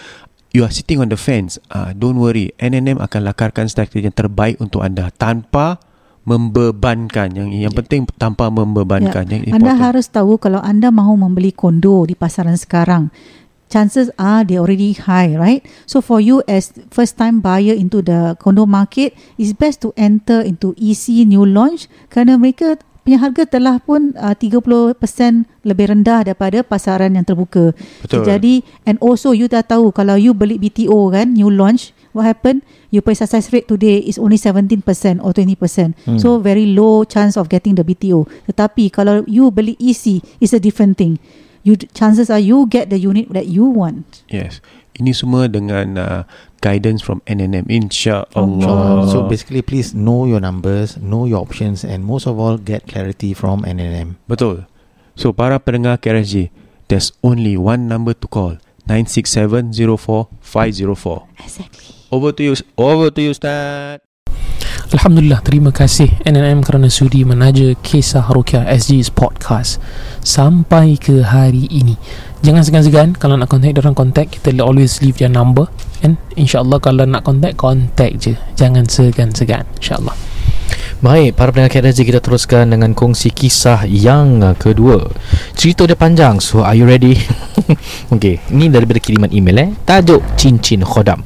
you 0.51 0.67
are 0.67 0.73
sitting 0.73 0.99
on 0.99 1.09
the 1.11 1.19
fence, 1.19 1.59
ah 1.71 1.95
don't 1.95 2.19
worry. 2.19 2.51
NNM 2.59 2.99
akan 2.99 3.21
lakarkan 3.31 3.71
strategi 3.71 4.07
yang 4.07 4.15
terbaik 4.17 4.59
untuk 4.59 4.83
anda 4.83 5.11
tanpa 5.15 5.79
membebankan 6.27 7.33
yang 7.33 7.49
yang 7.49 7.73
penting 7.73 8.05
tanpa 8.21 8.53
membebankan 8.53 9.25
yang 9.31 9.43
Ya. 9.47 9.57
Anda 9.57 9.73
important. 9.73 9.81
harus 9.81 10.07
tahu 10.13 10.37
kalau 10.37 10.61
anda 10.61 10.93
mahu 10.93 11.17
membeli 11.17 11.55
kondo 11.55 12.05
di 12.05 12.13
pasaran 12.13 12.59
sekarang, 12.61 13.09
chances 13.73 14.13
are 14.21 14.45
they 14.45 14.59
already 14.61 14.93
high, 14.93 15.33
right? 15.33 15.63
So 15.89 16.03
for 16.05 16.21
you 16.21 16.45
as 16.45 16.75
first 16.93 17.17
time 17.17 17.41
buyer 17.41 17.73
into 17.73 18.05
the 18.05 18.37
condo 18.37 18.67
market, 18.67 19.17
it's 19.41 19.57
best 19.57 19.81
to 19.87 19.95
enter 19.97 20.45
into 20.45 20.77
EC 20.77 21.25
new 21.25 21.47
launch 21.47 21.87
kerana 22.13 22.37
mereka 22.37 22.77
punya 23.11 23.27
harga 23.27 23.43
telah 23.43 23.83
pun 23.83 24.15
uh, 24.15 24.39
30% 24.39 24.95
lebih 25.67 25.85
rendah 25.91 26.31
daripada 26.31 26.63
pasaran 26.63 27.19
yang 27.19 27.27
terbuka. 27.27 27.75
Betul. 28.07 28.23
Jadi 28.23 28.63
and 28.87 29.03
also 29.03 29.35
you 29.35 29.51
dah 29.51 29.67
tahu 29.67 29.91
kalau 29.91 30.15
you 30.15 30.31
beli 30.31 30.63
BTO 30.63 31.11
kan 31.11 31.35
new 31.35 31.51
launch 31.51 31.91
what 32.15 32.23
happen 32.23 32.63
your 32.95 33.03
pay 33.03 33.19
success 33.19 33.51
rate 33.51 33.67
today 33.67 33.99
is 33.99 34.15
only 34.15 34.39
17% 34.39 34.87
or 35.27 35.35
20%. 35.35 35.59
Hmm. 36.07 36.23
So 36.23 36.39
very 36.39 36.71
low 36.71 37.03
chance 37.03 37.35
of 37.35 37.51
getting 37.51 37.75
the 37.75 37.83
BTO. 37.83 38.31
Tetapi 38.47 38.95
kalau 38.95 39.27
you 39.27 39.51
beli 39.51 39.75
EC 39.83 40.23
is 40.39 40.55
a 40.55 40.63
different 40.63 40.95
thing. 40.95 41.19
You 41.67 41.75
chances 41.91 42.31
are 42.31 42.39
you 42.39 42.71
get 42.71 42.95
the 42.95 42.99
unit 43.03 43.35
that 43.35 43.51
you 43.51 43.67
want. 43.67 44.23
Yes. 44.31 44.63
Ini 44.95 45.11
semua 45.19 45.51
dengan 45.51 45.99
uh, 45.99 46.23
guidance 46.61 47.01
from 47.01 47.25
NNM 47.25 47.67
From 47.67 47.77
insya-Allah. 47.77 49.09
So 49.09 49.25
basically 49.27 49.65
please 49.65 49.97
know 49.97 50.25
your 50.29 50.41
numbers, 50.41 50.97
know 51.01 51.25
your 51.25 51.41
options 51.41 51.85
and 51.85 52.05
most 52.05 52.29
of 52.29 52.39
all 52.39 52.57
get 52.61 52.87
clarity 52.87 53.33
from 53.33 53.65
NNM. 53.65 54.21
Betul. 54.29 54.69
So 55.17 55.33
para 55.33 55.61
pendengar 55.61 56.01
KRSG, 56.01 56.53
there's 56.89 57.13
only 57.25 57.57
one 57.57 57.89
number 57.89 58.13
to 58.15 58.29
call. 58.29 58.57
96704 58.87 60.29
504. 60.41 61.29
Exactly. 61.39 61.95
Over 62.11 62.33
to 62.33 62.43
you. 62.43 62.55
Over 62.75 63.11
to 63.15 63.21
you, 63.23 63.31
Ustaz. 63.31 64.03
Alhamdulillah 64.91 65.39
terima 65.47 65.71
kasih 65.71 66.11
NNM 66.27 66.67
kerana 66.67 66.91
sudi 66.91 67.23
menaja 67.23 67.79
kisah 67.79 68.27
Rukia 68.27 68.67
SG's 68.67 69.07
podcast 69.07 69.79
sampai 70.27 70.99
ke 70.99 71.23
hari 71.23 71.71
ini. 71.71 71.95
Jangan 72.41 72.65
segan-segan 72.65 73.09
kalau 73.21 73.37
nak 73.37 73.53
contact 73.53 73.77
orang 73.85 73.93
contact 73.93 74.41
kita 74.41 74.57
always 74.65 75.05
leave 75.05 75.21
their 75.21 75.29
number 75.29 75.69
and 76.01 76.17
insyaallah 76.41 76.81
kalau 76.81 77.05
nak 77.05 77.21
contact 77.21 77.61
contact 77.61 78.15
je. 78.17 78.33
Jangan 78.57 78.89
segan-segan 78.89 79.69
insyaallah. 79.77 80.17
Baik, 81.01 81.33
para 81.37 81.49
pendengar 81.49 81.73
KRZ 81.73 82.05
kita 82.05 82.21
teruskan 82.21 82.77
dengan 82.77 82.93
kongsi 82.93 83.33
kisah 83.33 83.89
yang 83.89 84.41
kedua. 84.57 85.09
Cerita 85.57 85.89
dia 85.89 85.97
panjang, 85.97 86.41
so 86.41 86.61
are 86.61 86.77
you 86.77 86.85
ready? 86.85 87.17
Okey, 88.13 88.37
ini 88.53 88.69
daripada 88.69 89.01
kiriman 89.01 89.33
email 89.33 89.57
eh. 89.61 89.69
Tajuk 89.85 90.21
Cincin 90.37 90.85
Khodam. 90.85 91.25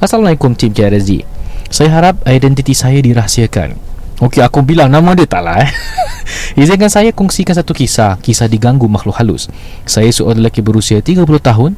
Assalamualaikum 0.00 0.56
tim 0.56 0.72
KRZ. 0.72 1.20
Saya 1.68 1.88
harap 1.92 2.20
identiti 2.24 2.72
saya 2.72 3.00
dirahsiakan. 3.04 3.89
Okey, 4.20 4.44
aku 4.44 4.60
bilang 4.60 4.92
nama 4.92 5.16
dia 5.16 5.24
tak 5.24 5.40
lah 5.40 5.64
eh. 5.64 5.70
Izinkan 6.60 6.92
saya 6.92 7.08
kongsikan 7.08 7.56
satu 7.56 7.72
kisah. 7.72 8.20
Kisah 8.20 8.52
diganggu 8.52 8.84
makhluk 8.84 9.16
halus. 9.16 9.48
Saya 9.88 10.12
seorang 10.12 10.44
lelaki 10.44 10.60
berusia 10.60 11.00
30 11.00 11.24
tahun 11.40 11.72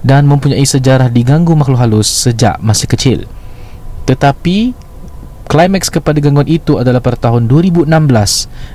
Dan 0.00 0.24
mempunyai 0.24 0.64
sejarah 0.64 1.12
diganggu 1.12 1.52
makhluk 1.52 1.76
halus 1.76 2.08
Sejak 2.08 2.56
masih 2.64 2.88
kecil. 2.88 3.18
Tetapi 4.08 4.72
Klimaks 5.52 5.92
kepada 5.92 6.16
gangguan 6.16 6.48
itu 6.48 6.80
adalah 6.80 7.04
pada 7.04 7.28
tahun 7.28 7.44
2016 7.44 7.84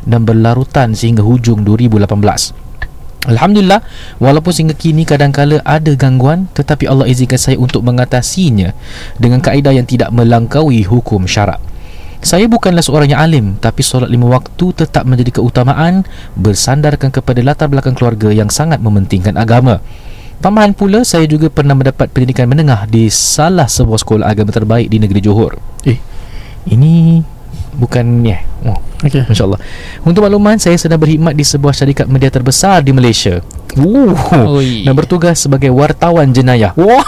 Dan 0.06 0.22
berlarutan 0.22 0.94
sehingga 0.94 1.26
hujung 1.26 1.66
2018 1.66 2.06
Alhamdulillah 3.34 3.82
Walaupun 4.22 4.54
sehingga 4.54 4.78
kini 4.78 5.10
kadangkala 5.10 5.66
ada 5.66 5.90
gangguan 5.98 6.54
Tetapi 6.54 6.86
Allah 6.86 7.10
izinkan 7.10 7.42
saya 7.42 7.58
untuk 7.58 7.82
mengatasinya 7.82 8.78
Dengan 9.18 9.42
kaedah 9.42 9.74
yang 9.74 9.90
tidak 9.90 10.14
melangkaui 10.14 10.86
hukum 10.86 11.26
syarak 11.26 11.58
saya 12.18 12.50
bukanlah 12.50 12.82
seorang 12.82 13.14
yang 13.14 13.22
alim 13.22 13.46
Tapi 13.62 13.86
solat 13.86 14.10
lima 14.10 14.26
waktu 14.26 14.74
tetap 14.74 15.06
menjadi 15.06 15.38
keutamaan 15.38 16.02
Bersandarkan 16.34 17.14
kepada 17.14 17.40
latar 17.46 17.70
belakang 17.70 17.94
keluarga 17.94 18.34
Yang 18.34 18.58
sangat 18.58 18.82
mementingkan 18.82 19.38
agama 19.38 19.80
Tambahan 20.38 20.74
pula 20.78 21.02
saya 21.02 21.26
juga 21.26 21.50
pernah 21.50 21.74
mendapat 21.78 22.10
pendidikan 22.10 22.50
menengah 22.50 22.90
Di 22.90 23.10
salah 23.14 23.70
sebuah 23.70 24.02
sekolah 24.02 24.26
agama 24.26 24.50
terbaik 24.50 24.90
di 24.90 24.98
negeri 24.98 25.22
Johor 25.22 25.58
Eh, 25.86 25.98
ini 26.74 27.22
bukan 27.78 28.26
ni 28.26 28.34
eh 28.34 28.42
oh, 28.66 28.82
Okay. 28.98 29.22
Masya 29.30 29.46
Allah 29.46 29.62
Untuk 30.02 30.26
makluman 30.26 30.58
Saya 30.58 30.74
sedang 30.74 30.98
berkhidmat 30.98 31.38
Di 31.38 31.46
sebuah 31.46 31.70
syarikat 31.70 32.10
media 32.10 32.34
terbesar 32.34 32.82
Di 32.82 32.90
Malaysia 32.90 33.46
uh, 33.78 34.58
Oi. 34.58 34.90
Dan 34.90 34.98
bertugas 34.98 35.38
sebagai 35.38 35.70
wartawan 35.70 36.34
jenayah 36.34 36.74
Wah 36.74 37.06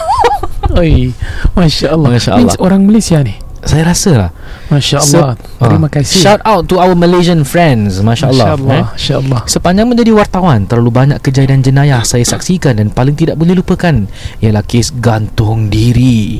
Oi, 0.77 1.09
Masya 1.57 1.97
Allah. 1.97 2.09
Masya 2.13 2.31
Allah. 2.37 2.53
orang 2.61 2.85
Malaysia 2.85 3.17
ni. 3.25 3.33
Saya 3.59 3.83
rasa 3.85 4.11
lah 4.15 4.31
Masya 4.67 4.97
Allah. 5.01 5.29
Terima 5.59 5.87
Ah. 5.87 5.91
kasih. 5.91 6.21
Shout 6.21 6.41
out 6.41 6.63
to 6.65 6.77
our 6.77 6.93
Malaysian 6.93 7.43
friends 7.43 7.99
Masya 7.99 8.29
Allah, 8.29 8.45
Masya 8.45 8.55
Allah. 8.55 8.73
eh. 8.73 8.85
Masya 8.89 9.15
Allah. 9.19 9.41
Sepanjang 9.45 9.87
menjadi 9.87 10.11
wartawan 10.11 10.59
Terlalu 10.63 10.89
banyak 10.89 11.19
kejadian 11.19 11.59
jenayah 11.59 12.01
Saya 12.01 12.23
saksikan 12.23 12.75
Dan 12.75 12.89
paling 12.89 13.13
tidak 13.13 13.35
boleh 13.35 13.53
lupakan 13.53 14.07
Ialah 14.39 14.61
kes 14.61 14.95
gantung 14.95 15.67
diri 15.67 16.39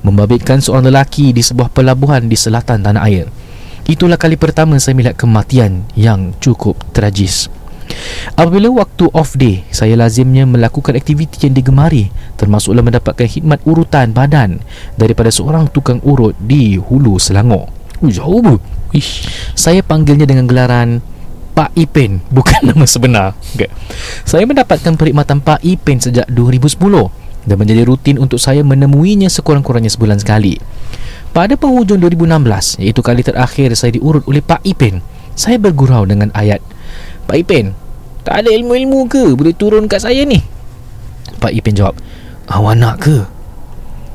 Membabitkan 0.00 0.58
seorang 0.58 0.86
lelaki 0.86 1.30
Di 1.30 1.40
sebuah 1.40 1.68
pelabuhan 1.68 2.26
Di 2.26 2.34
selatan 2.34 2.80
tanah 2.80 3.02
air 3.02 3.26
Itulah 3.84 4.14
kali 4.14 4.36
pertama 4.36 4.76
saya 4.76 4.92
melihat 4.92 5.16
kematian 5.16 5.88
Yang 5.94 6.36
cukup 6.38 6.76
tragis 6.92 7.48
Apabila 8.38 8.70
waktu 8.84 9.10
off 9.10 9.34
day 9.34 9.66
Saya 9.74 9.98
lazimnya 9.98 10.46
melakukan 10.46 10.94
aktiviti 10.94 11.46
yang 11.48 11.58
digemari 11.58 12.10
Termasuklah 12.38 12.84
mendapatkan 12.86 13.26
khidmat 13.26 13.64
urutan 13.66 14.14
badan 14.14 14.62
Daripada 14.94 15.32
seorang 15.32 15.66
tukang 15.70 15.98
urut 16.06 16.38
Di 16.38 16.78
Hulu 16.78 17.18
Selangor 17.18 17.70
Oh, 17.98 18.10
jauh 18.10 18.38
ber. 18.38 18.62
Ish. 18.94 19.26
Saya 19.58 19.82
panggilnya 19.82 20.24
dengan 20.24 20.46
gelaran 20.46 21.02
Pak 21.52 21.74
Ipin 21.74 22.22
Bukan 22.30 22.62
nama 22.70 22.86
sebenar 22.86 23.34
okay. 23.52 23.68
Saya 24.22 24.46
mendapatkan 24.46 24.94
perkhidmatan 24.94 25.42
Pak 25.42 25.60
Ipin 25.66 25.98
sejak 25.98 26.30
2010 26.30 26.78
Dan 27.44 27.56
menjadi 27.58 27.82
rutin 27.82 28.16
untuk 28.22 28.38
saya 28.38 28.62
menemuinya 28.62 29.26
sekurang-kurangnya 29.26 29.90
sebulan 29.90 30.22
sekali 30.22 30.62
Pada 31.34 31.58
penghujung 31.58 31.98
2016 31.98 32.86
Iaitu 32.86 33.00
kali 33.02 33.26
terakhir 33.26 33.74
saya 33.74 33.90
diurut 33.98 34.22
oleh 34.30 34.40
Pak 34.40 34.62
Ipin 34.62 35.02
Saya 35.34 35.58
bergurau 35.58 36.06
dengan 36.06 36.30
ayat 36.38 36.62
Pak 37.26 37.36
Ipin 37.44 37.87
Tak 38.28 38.44
ada 38.44 38.52
ilmu-ilmu 38.52 39.08
ke 39.08 39.32
Boleh 39.32 39.56
turun 39.56 39.88
kat 39.88 40.04
saya 40.04 40.28
ni 40.28 40.44
Pak 41.40 41.56
Ipin 41.56 41.72
jawab 41.72 41.96
Awak 42.44 42.74
nak 42.76 42.96
ke 43.00 43.24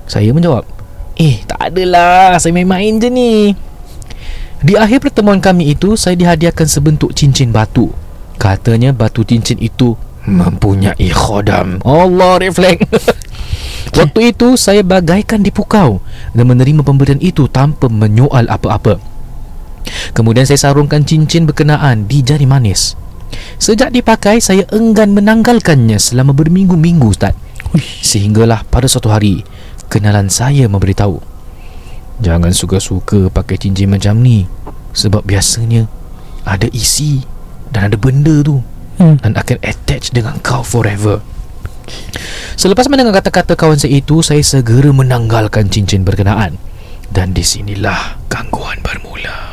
Saya 0.05 0.29
menjawab 0.29 0.69
Eh 1.17 1.41
tak 1.49 1.73
adalah 1.73 2.37
Saya 2.37 2.53
main-main 2.53 3.01
je 3.01 3.09
ni 3.09 3.57
di 4.63 4.79
akhir 4.79 5.03
pertemuan 5.03 5.43
kami 5.43 5.75
itu, 5.75 5.99
saya 5.99 6.15
dihadiahkan 6.15 6.71
sebentuk 6.71 7.11
cincin 7.11 7.51
batu. 7.51 7.91
Katanya 8.39 8.95
batu 8.95 9.27
cincin 9.27 9.59
itu 9.59 9.99
mempunyai 10.23 11.11
khodam. 11.11 11.83
Allah 11.83 12.39
reflect. 12.39 12.87
Waktu 13.99 14.31
itu, 14.31 14.55
saya 14.55 14.79
bagaikan 14.79 15.43
dipukau 15.43 15.99
dan 16.31 16.47
menerima 16.47 16.79
pemberian 16.79 17.19
itu 17.19 17.51
tanpa 17.51 17.91
menyoal 17.91 18.47
apa-apa. 18.47 19.03
Kemudian 20.15 20.47
saya 20.47 20.71
sarungkan 20.71 21.03
cincin 21.03 21.43
berkenaan 21.43 22.07
di 22.07 22.23
jari 22.23 22.47
manis. 22.47 22.95
Sejak 23.57 23.93
dipakai, 23.95 24.39
saya 24.43 24.67
enggan 24.73 25.15
menanggalkannya 25.15 25.97
selama 25.97 26.35
berminggu-minggu, 26.35 27.07
Ustaz. 27.09 27.33
Sehinggalah 28.05 28.67
pada 28.69 28.85
suatu 28.85 29.09
hari, 29.09 29.41
kenalan 29.89 30.29
saya 30.29 30.69
memberitahu. 30.69 31.33
Jangan 32.21 32.53
suka-suka 32.53 33.33
pakai 33.33 33.57
cincin 33.57 33.89
macam 33.89 34.21
ni 34.21 34.45
Sebab 34.93 35.25
biasanya 35.25 35.89
Ada 36.45 36.69
isi 36.69 37.25
Dan 37.73 37.89
ada 37.89 37.97
benda 37.97 38.45
tu 38.45 38.61
Hmm. 38.93 39.17
Dan 39.17 39.33
akan 39.33 39.57
attach 39.65 40.13
dengan 40.13 40.37
kau 40.45 40.61
forever. 40.61 41.17
Selepas 42.53 42.85
mendengar 42.85 43.17
kata-kata 43.17 43.57
kawan 43.57 43.81
saya 43.81 43.97
itu 43.97 44.21
Saya 44.21 44.45
segera 44.45 44.93
menanggalkan 44.93 45.65
cincin 45.73 46.05
berkenaan. 46.05 46.61
Dan 47.09 47.33
di 47.33 47.41
sinilah 47.41 48.21
gangguan 48.29 48.85
bermula 48.85 49.52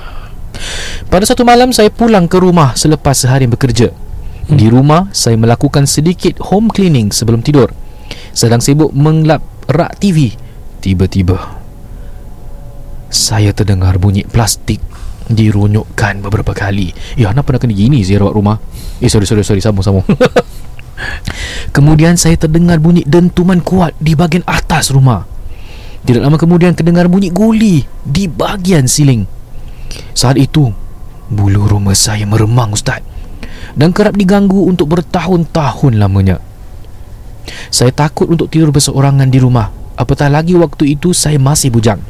Pada 1.10 1.26
satu 1.26 1.42
malam 1.42 1.74
saya 1.74 1.90
pulang 1.90 2.30
ke 2.30 2.38
rumah 2.38 2.78
Selepas 2.78 3.26
sehari 3.26 3.50
bekerja 3.50 3.90
Di 4.46 4.70
rumah 4.70 5.10
saya 5.10 5.34
melakukan 5.34 5.84
sedikit 5.90 6.38
home 6.38 6.70
cleaning 6.70 7.10
sebelum 7.10 7.42
tidur 7.42 7.74
Sedang 8.30 8.62
sibuk 8.62 8.94
mengelap 8.94 9.42
rak 9.66 9.98
TV 9.98 10.30
Tiba-tiba 10.78 11.60
saya 13.10 13.50
terdengar 13.50 13.98
bunyi 13.98 14.22
plastik 14.22 14.78
dirunyukkan 15.26 16.22
beberapa 16.22 16.54
kali. 16.54 16.94
Ya, 17.18 17.34
anak 17.34 17.46
pernah 17.46 17.60
kena 17.62 17.74
gini 17.74 18.06
sih 18.06 18.14
rawat 18.14 18.34
rumah. 18.34 18.56
Eh, 19.02 19.10
sorry, 19.10 19.26
sorry, 19.26 19.42
sorry. 19.42 19.58
Sambung-sambung. 19.58 20.06
kemudian 21.76 22.14
saya 22.14 22.38
terdengar 22.38 22.78
bunyi 22.78 23.02
dentuman 23.06 23.58
kuat 23.62 23.98
di 23.98 24.14
bahagian 24.14 24.46
atas 24.46 24.94
rumah. 24.94 25.26
Tidak 26.06 26.22
lama 26.22 26.38
kemudian 26.38 26.72
terdengar 26.72 27.10
bunyi 27.10 27.34
guli 27.34 27.82
di 28.02 28.30
bahagian 28.30 28.86
siling. 28.86 29.26
Saat 30.14 30.38
itu, 30.38 30.70
bulu 31.30 31.64
rumah 31.64 31.94
saya 31.94 32.26
meremang, 32.26 32.74
Ustaz. 32.74 33.00
Dan 33.72 33.94
kerap 33.94 34.18
diganggu 34.18 34.66
untuk 34.66 34.90
bertahun-tahun 34.90 35.94
lamanya. 35.94 36.42
Saya 37.70 37.90
takut 37.90 38.26
untuk 38.26 38.50
tidur 38.50 38.70
berseorangan 38.70 39.26
di 39.26 39.38
rumah. 39.38 39.70
Apatah 39.94 40.28
lagi 40.28 40.52
waktu 40.54 40.94
itu 40.94 41.10
saya 41.10 41.38
masih 41.38 41.70
bujang. 41.70 42.02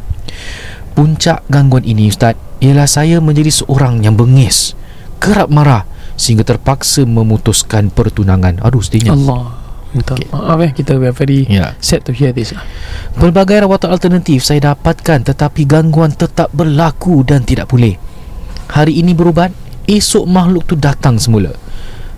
Puncak 0.91 1.47
gangguan 1.47 1.87
ini 1.87 2.11
Ustaz 2.11 2.35
Ialah 2.59 2.87
saya 2.87 3.23
menjadi 3.23 3.51
seorang 3.51 4.03
yang 4.03 4.19
bengis 4.19 4.75
Kerap 5.23 5.47
marah 5.47 5.87
Sehingga 6.15 6.43
terpaksa 6.43 7.07
memutuskan 7.07 7.89
pertunangan 7.89 8.59
Aduh 8.59 8.83
sedihnya 8.83 9.15
Allah. 9.15 9.55
Minta 9.95 10.15
Okay. 10.15 10.27
maaf 10.31 10.59
eh 10.63 10.71
kita 10.71 10.99
we 10.99 11.07
are 11.07 11.15
very 11.15 11.47
Ya. 11.51 11.75
sad 11.83 12.07
to 12.07 12.15
hear 12.15 12.31
this. 12.31 12.55
lah. 12.55 12.63
Pelbagai 13.19 13.67
rawatan 13.67 13.91
alternatif 13.91 14.43
saya 14.43 14.71
dapatkan 14.71 15.27
Tetapi 15.27 15.67
gangguan 15.67 16.15
tetap 16.15 16.51
berlaku 16.51 17.27
dan 17.27 17.43
tidak 17.43 17.71
pulih 17.71 17.99
Hari 18.71 19.03
ini 19.03 19.13
berubat 19.13 19.51
Esok 19.91 20.25
makhluk 20.31 20.71
tu 20.71 20.79
datang 20.79 21.19
semula. 21.19 21.51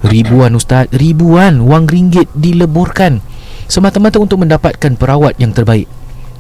Ribuan 0.04 0.52
Ustaz 0.52 0.90
Ribuan 0.92 1.64
wang 1.64 1.88
ringgit 1.88 2.28
dileburkan 2.36 3.24
Semata-mata 3.70 4.20
untuk 4.20 4.44
mendapatkan 4.44 4.98
perawat 5.00 5.40
yang 5.40 5.56
terbaik. 5.56 5.88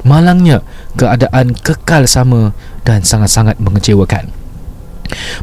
Malangnya 0.04 0.60
keadaan 0.98 1.56
kekal 1.56 2.04
sama 2.04 2.52
dan 2.84 3.06
sangat-sangat 3.06 3.56
mengecewakan. 3.62 4.28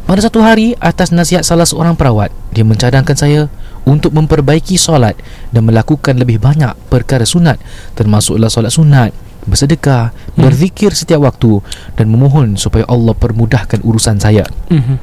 Pada 0.04 0.20
satu 0.22 0.42
hari 0.44 0.78
atas 0.78 1.10
nasihat 1.10 1.46
salah 1.46 1.66
seorang 1.66 1.94
perawat, 1.94 2.30
dia 2.54 2.62
mencadangkan 2.66 3.16
saya 3.16 3.50
untuk 3.88 4.12
memperbaiki 4.12 4.76
solat 4.76 5.16
dan 5.50 5.64
melakukan 5.64 6.14
lebih 6.14 6.38
banyak 6.38 6.76
perkara 6.92 7.24
sunat 7.24 7.56
termasuklah 7.96 8.52
solat 8.52 8.70
sunat, 8.74 9.10
bersedekah, 9.44 10.12
Hmm. 10.36 10.42
berzikir 10.44 10.92
setiap 10.92 11.24
waktu 11.24 11.60
dan 11.96 12.12
memohon 12.12 12.56
supaya 12.56 12.84
Allah 12.88 13.14
permudahkan 13.16 13.80
urusan 13.84 14.20
saya. 14.20 14.44
Mhm. 14.68 14.96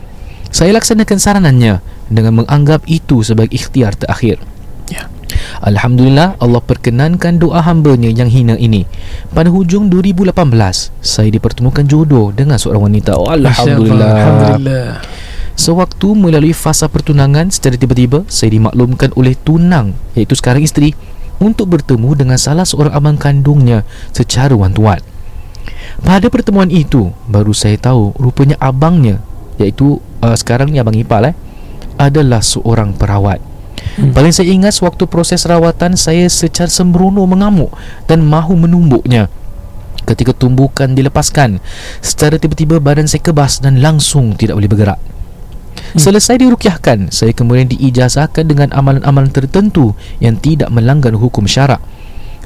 Saya 0.47 0.71
laksanakan 0.73 1.17
saranannya 1.19 1.84
dengan 2.08 2.43
menganggap 2.43 2.88
itu 2.88 3.19
sebagai 3.21 3.52
ikhtiar 3.52 3.93
terakhir. 4.00 4.39
Ya. 4.88 5.12
Alhamdulillah 5.60 6.39
Allah 6.39 6.63
perkenankan 6.63 7.43
doa 7.43 7.60
hambanya 7.60 8.08
yang 8.08 8.32
hina 8.32 8.56
ini 8.56 8.88
Pada 9.36 9.52
hujung 9.52 9.91
2018 9.91 10.32
Saya 11.04 11.28
dipertemukan 11.28 11.84
jodoh 11.84 12.32
dengan 12.32 12.56
seorang 12.56 12.88
wanita 12.88 13.19
oh, 13.19 13.28
Alhamdulillah 13.28 14.08
Alhamdulillah. 14.15 14.88
Sewaktu 15.60 16.15
melalui 16.15 16.56
fasa 16.56 16.88
pertunangan 16.88 17.52
Secara 17.52 17.76
tiba-tiba 17.76 18.23
Saya 18.32 18.56
dimaklumkan 18.56 19.12
oleh 19.19 19.36
tunang 19.36 19.91
Iaitu 20.15 20.39
sekarang 20.39 20.63
isteri 20.63 20.95
Untuk 21.38 21.69
bertemu 21.69 22.17
dengan 22.17 22.38
salah 22.41 22.65
seorang 22.65 22.93
abang 22.93 23.17
kandungnya 23.17 23.86
Secara 24.10 24.58
wan-tuan 24.58 25.02
Pada 26.02 26.28
pertemuan 26.34 26.69
itu 26.73 27.13
Baru 27.30 27.54
saya 27.54 27.78
tahu 27.78 28.17
Rupanya 28.17 28.58
abangnya 28.58 29.21
Iaitu 29.62 30.02
uh, 30.21 30.36
sekarang 30.38 30.73
ni 30.73 30.82
abang 30.82 30.97
ipal 30.97 31.30
eh 31.30 31.36
Adalah 31.97 32.41
seorang 32.45 32.93
perawat. 32.93 33.41
Hmm. 33.97 34.13
Paling 34.13 34.34
saya 34.34 34.50
ingat 34.50 34.78
Sewaktu 34.78 35.06
proses 35.06 35.45
rawatan 35.45 35.93
Saya 35.93 36.26
secara 36.30 36.69
sembrono 36.69 37.21
mengamuk 37.30 37.73
Dan 38.10 38.26
mahu 38.26 38.58
menumbuknya. 38.58 39.30
Ketika 40.10 40.34
tumbukan 40.34 40.89
dilepaskan 40.89 41.62
Secara 42.02 42.41
tiba-tiba 42.41 42.82
badan 42.82 43.06
saya 43.06 43.21
kebas 43.21 43.62
Dan 43.62 43.82
langsung 43.82 44.34
tidak 44.34 44.58
boleh 44.58 44.69
bergerak 44.69 45.17
Selesai 45.98 46.42
dirukyahkan 46.42 47.10
Saya 47.10 47.32
kemudian 47.34 47.70
diijazahkan 47.72 48.46
dengan 48.46 48.70
amalan-amalan 48.74 49.32
tertentu 49.32 49.98
Yang 50.22 50.36
tidak 50.44 50.70
melanggar 50.70 51.13
hukum 51.16 51.46
syarak. 51.46 51.82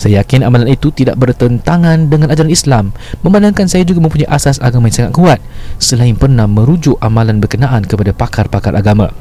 Saya 0.01 0.25
yakin 0.25 0.41
amalan 0.41 0.65
itu 0.65 0.89
tidak 0.89 1.13
bertentangan 1.21 2.09
dengan 2.09 2.33
ajaran 2.33 2.49
Islam. 2.49 2.89
Memandangkan 3.21 3.69
saya 3.69 3.85
juga 3.85 4.01
mempunyai 4.01 4.25
asas 4.33 4.57
agama 4.57 4.89
yang 4.89 4.97
sangat 4.97 5.13
kuat 5.13 5.39
Selain 5.77 6.17
pernah 6.17 6.49
merujuk 6.49 6.97
amalan 6.97 7.37
berkenaan 7.37 7.85
kepada 7.85 8.09
pakar-pakar 8.09 8.73
agama 8.73 9.13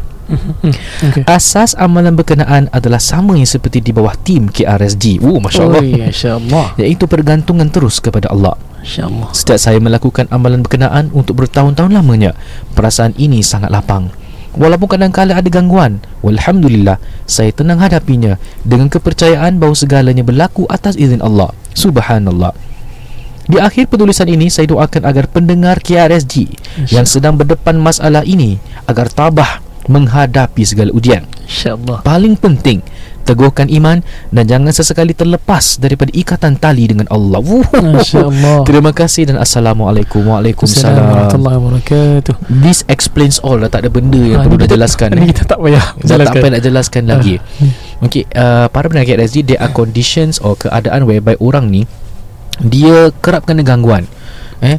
Okay. 1.00 1.24
Asas 1.26 1.74
amalan 1.74 2.14
berkenaan 2.14 2.70
adalah 2.70 3.02
sama 3.02 3.34
yang 3.34 3.48
seperti 3.48 3.82
di 3.82 3.90
bawah 3.90 4.14
tim 4.14 4.46
KRSG 4.46 5.18
Oh, 5.24 5.42
Masya 5.42 5.62
Allah 5.66 5.82
Masya 5.82 6.30
Allah 6.38 6.66
Iaitu 6.78 7.10
pergantungan 7.10 7.66
terus 7.72 7.98
kepada 7.98 8.30
Allah. 8.30 8.54
Masya 8.78 9.10
Allah 9.10 9.28
Setiap 9.34 9.58
saya 9.58 9.78
melakukan 9.82 10.30
amalan 10.30 10.62
berkenaan 10.62 11.10
untuk 11.10 11.42
bertahun-tahun 11.42 11.90
lamanya 11.90 12.38
Perasaan 12.78 13.16
ini 13.18 13.42
sangat 13.42 13.74
lapang. 13.74 14.12
Walaupun 14.54 14.90
kadang-kadang 14.98 15.38
ada 15.38 15.48
gangguan 15.50 16.02
Walhamdulillah 16.22 16.98
Saya 17.26 17.50
tenang 17.50 17.82
hadapinya 17.82 18.38
Dengan 18.62 18.86
kepercayaan 18.86 19.58
bahawa 19.58 19.74
segalanya 19.74 20.22
berlaku 20.22 20.66
atas 20.70 20.94
izin 20.94 21.22
Allah. 21.22 21.50
Subhanallah. 21.74 22.54
Di 23.50 23.58
akhir 23.58 23.90
penulisan 23.90 24.30
ini 24.30 24.46
saya 24.46 24.70
doakan 24.70 25.02
agar 25.02 25.26
pendengar 25.26 25.82
KRSG 25.82 26.54
yang 26.94 27.02
sedang 27.02 27.34
berdepan 27.34 27.82
masalah 27.82 28.22
ini 28.22 28.62
agar 28.86 29.10
tabah 29.10 29.58
menghadapi 29.86 30.62
segala 30.62 30.90
ujian. 30.90 31.24
Masya 31.40 31.74
Allah 31.74 31.98
Paling 32.00 32.34
penting 32.34 32.80
teguhkan 33.20 33.68
iman 33.70 34.02
dan 34.28 34.44
jangan 34.44 34.72
sesekali 34.72 35.12
terlepas 35.12 35.76
daripada 35.76 36.10
ikatan 36.10 36.56
tali 36.56 36.84
dengan 36.84 37.06
Allah. 37.06 37.38
Wuh. 37.38 37.62
Masya 37.70 38.26
Allah 38.26 38.64
Terima 38.64 38.90
kasih 38.90 39.24
dan 39.24 39.38
assalamualaikum 39.38 40.24
waalaikumsalam. 40.24 40.98
warahmatullahi 40.98 41.56
wabarakatuh 41.56 42.34
This 42.50 42.82
explains 42.86 43.38
all 43.38 43.56
dah 43.56 43.68
tak 43.68 43.86
ada 43.86 43.90
benda 43.90 44.18
yang 44.18 44.40
Ah, 44.40 44.44
perlu 44.44 44.56
dah 44.56 44.66
kita- 44.66 44.74
jelaskan. 44.74 45.08
Ni 45.14 45.30
kita 45.30 45.44
tak 45.46 45.58
payah 45.58 45.78
Dah 45.78 45.94
tak 45.96 46.08
jelaskan. 46.10 46.34
payah 46.36 46.50
nak 46.50 46.64
jelaskan 46.64 47.02
lagi. 47.06 47.34
Okey, 48.00 48.24
uh, 48.32 48.66
para 48.66 48.84
pendengar 48.84 49.06
KRSG 49.14 49.36
there 49.46 49.60
are 49.60 49.70
conditions 49.70 50.36
or 50.38 50.54
keadaan 50.54 51.04
whereby 51.04 51.36
orang 51.38 51.68
ni 51.68 51.84
dia 52.58 53.08
kerap 53.20 53.44
kena 53.44 53.62
gangguan. 53.62 54.04
Eh? 54.60 54.76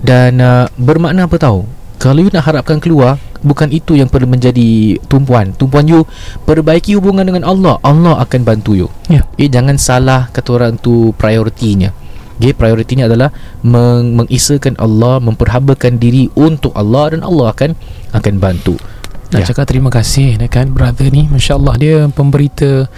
Dan 0.00 0.38
uh, 0.38 0.66
bermakna 0.74 1.26
apa 1.26 1.36
tahu? 1.36 1.66
Kalau 1.96 2.18
you 2.18 2.32
nak 2.32 2.42
harapkan 2.44 2.78
keluar 2.78 3.20
Bukan 3.40 3.72
itu 3.72 3.96
yang 3.96 4.06
perlu 4.06 4.28
menjadi 4.28 5.00
tumpuan 5.08 5.56
Tumpuan 5.56 5.88
you 5.88 6.04
Perbaiki 6.44 6.92
hubungan 6.94 7.24
dengan 7.24 7.44
Allah 7.44 7.80
Allah 7.80 8.20
akan 8.20 8.40
bantu 8.44 8.76
you 8.76 8.88
Ya. 9.08 9.24
Eh 9.36 9.48
jangan 9.48 9.76
salah 9.76 10.28
kata 10.30 10.48
orang 10.54 10.76
tu 10.76 11.16
prioritinya 11.16 11.92
Okay, 12.40 12.56
prioritinya 12.56 13.04
adalah 13.04 13.36
meng- 13.60 14.16
mengisahkan 14.16 14.80
Allah, 14.80 15.20
memperhabakan 15.20 16.00
diri 16.00 16.32
untuk 16.32 16.72
Allah 16.72 17.12
dan 17.12 17.20
Allah 17.20 17.52
akan 17.52 17.76
akan 18.16 18.34
bantu. 18.40 18.80
Nak 19.28 19.44
Ya. 19.44 19.46
cakap 19.52 19.68
terima 19.68 19.92
kasih 19.92 20.40
dekat 20.40 20.72
brother 20.72 21.12
ni 21.12 21.28
Masya 21.28 21.60
Allah 21.60 21.76
dia 21.76 21.96
pemberita 22.08 22.88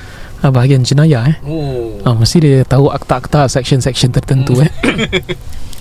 ah, 0.42 0.50
bahagian 0.50 0.83
jenayah 0.83 1.22
eh 1.24 1.37
Oh. 1.42 2.02
ah, 2.02 2.12
Mesti 2.12 2.37
dia 2.38 2.57
tahu 2.62 2.87
akta-akta 2.88 3.46
section-section 3.46 4.11
tertentu 4.11 4.59
eh 4.59 4.70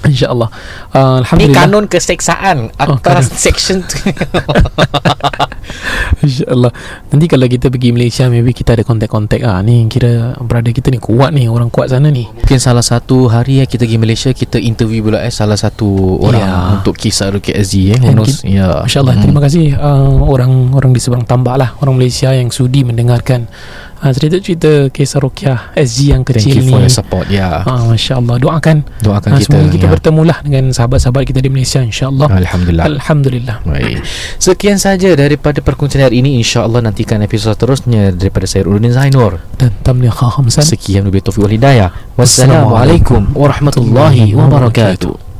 Insya 0.01 0.29
Allah 0.29 0.49
uh, 0.89 1.21
Ni 1.21 1.45
Alhamdulillah 1.45 1.57
kanun 1.59 1.85
keseksaan 1.85 2.73
Oh, 2.75 2.97
Akta 2.97 3.21
kanun. 3.21 3.29
section 3.29 3.83
tu 3.83 4.01
InsyaAllah 6.21 6.71
Nanti 7.07 7.25
kalau 7.27 7.45
kita 7.45 7.69
pergi 7.69 7.89
Malaysia 7.91 8.25
Maybe 8.25 8.51
kita 8.51 8.73
ada 8.73 8.81
kontak-kontak 8.81 9.41
ah 9.41 9.61
Ni 9.61 9.85
kira 9.85 10.33
brother 10.39 10.71
kita 10.71 10.89
ni 10.89 10.97
kuat 10.97 11.31
ni 11.31 11.45
Orang 11.45 11.69
kuat 11.69 11.89
sana 11.89 12.09
ni 12.09 12.25
Mungkin 12.27 12.57
salah 12.57 12.81
satu 12.81 13.29
hari 13.29 13.61
yang 13.61 13.69
kita 13.69 13.85
pergi 13.85 13.97
Malaysia 13.99 14.29
kita 14.31 14.57
interview 14.57 15.01
pula 15.03 15.21
eh 15.21 15.29
salah 15.29 15.55
satu 15.55 15.87
orang 16.19 16.41
Ya. 16.41 16.57
untuk 16.73 16.97
kisah 16.97 17.29
Ruki 17.29 17.53
SG 17.53 17.93
eh. 17.93 17.99
Kita- 17.99 18.41
Ya. 18.43 18.81
Masya 18.81 18.99
Allah 18.99 19.09
Mm. 19.11 19.21
Terima 19.21 19.37
kasih 19.39 19.65
uh, 19.75 20.17
Orang-orang 20.23 20.91
di 20.91 20.99
seberang 20.99 21.25
tambak 21.25 21.55
lah 21.55 21.77
Orang 21.77 21.95
Malaysia 21.95 22.31
yang 22.31 22.49
sudi 22.49 22.81
mendengarkan 22.81 23.45
uh, 24.01 24.11
Cerita-cerita 24.11 24.89
Kisah 24.89 25.21
Rukiah 25.21 25.59
SG 25.73 26.11
yang 26.11 26.21
Thank 26.21 26.41
kecil 26.41 26.59
you 26.59 26.63
ni 26.65 26.71
for 26.73 26.79
your 26.81 26.89
support. 26.89 27.25
Ya. 27.29 27.61
Ah, 27.63 27.85
Masya 27.85 28.17
Allah 28.17 28.35
Doakan 28.37 28.77
Doakan 28.99 29.29
Ah, 29.31 29.37
kita. 29.39 29.53
Semoga 29.53 29.69
kita 29.69 29.87
ya. 29.87 29.91
bertemulah 29.93 30.37
Dengan 30.41 30.63
sahabat-sahabat 30.69 31.23
kita 31.23 31.39
di 31.39 31.47
Malaysia 31.47 31.79
InsyaAllah 31.79 32.27
Alhamdulillah. 32.27 32.85
Alhamdulillah 32.89 33.55
Baik. 33.63 34.01
Sekian 34.37 34.75
saja 34.75 35.13
daripada 35.13 35.61
perkongsian 35.61 36.03
hari 36.03 36.19
ini. 36.19 36.41
InsyaAllah 36.41 36.81
nantikan 36.81 37.21
episod 37.21 37.53
seterusnya 37.53 38.11
daripada 38.11 38.43
saya 38.43 38.65
Rudin 38.65 38.91
Zainur. 38.91 39.39
Dan 39.55 39.71
Tamliah 39.79 40.11
Hamsan 40.11 40.65
Sekian 40.65 41.05
lebih 41.05 41.21
taufiq 41.21 41.45
wal 41.45 41.53
hidayah. 41.53 41.93
Wassalamualaikum 42.17 43.31
warahmatullahi 43.37 44.33
wabarakatuh. 44.33 45.30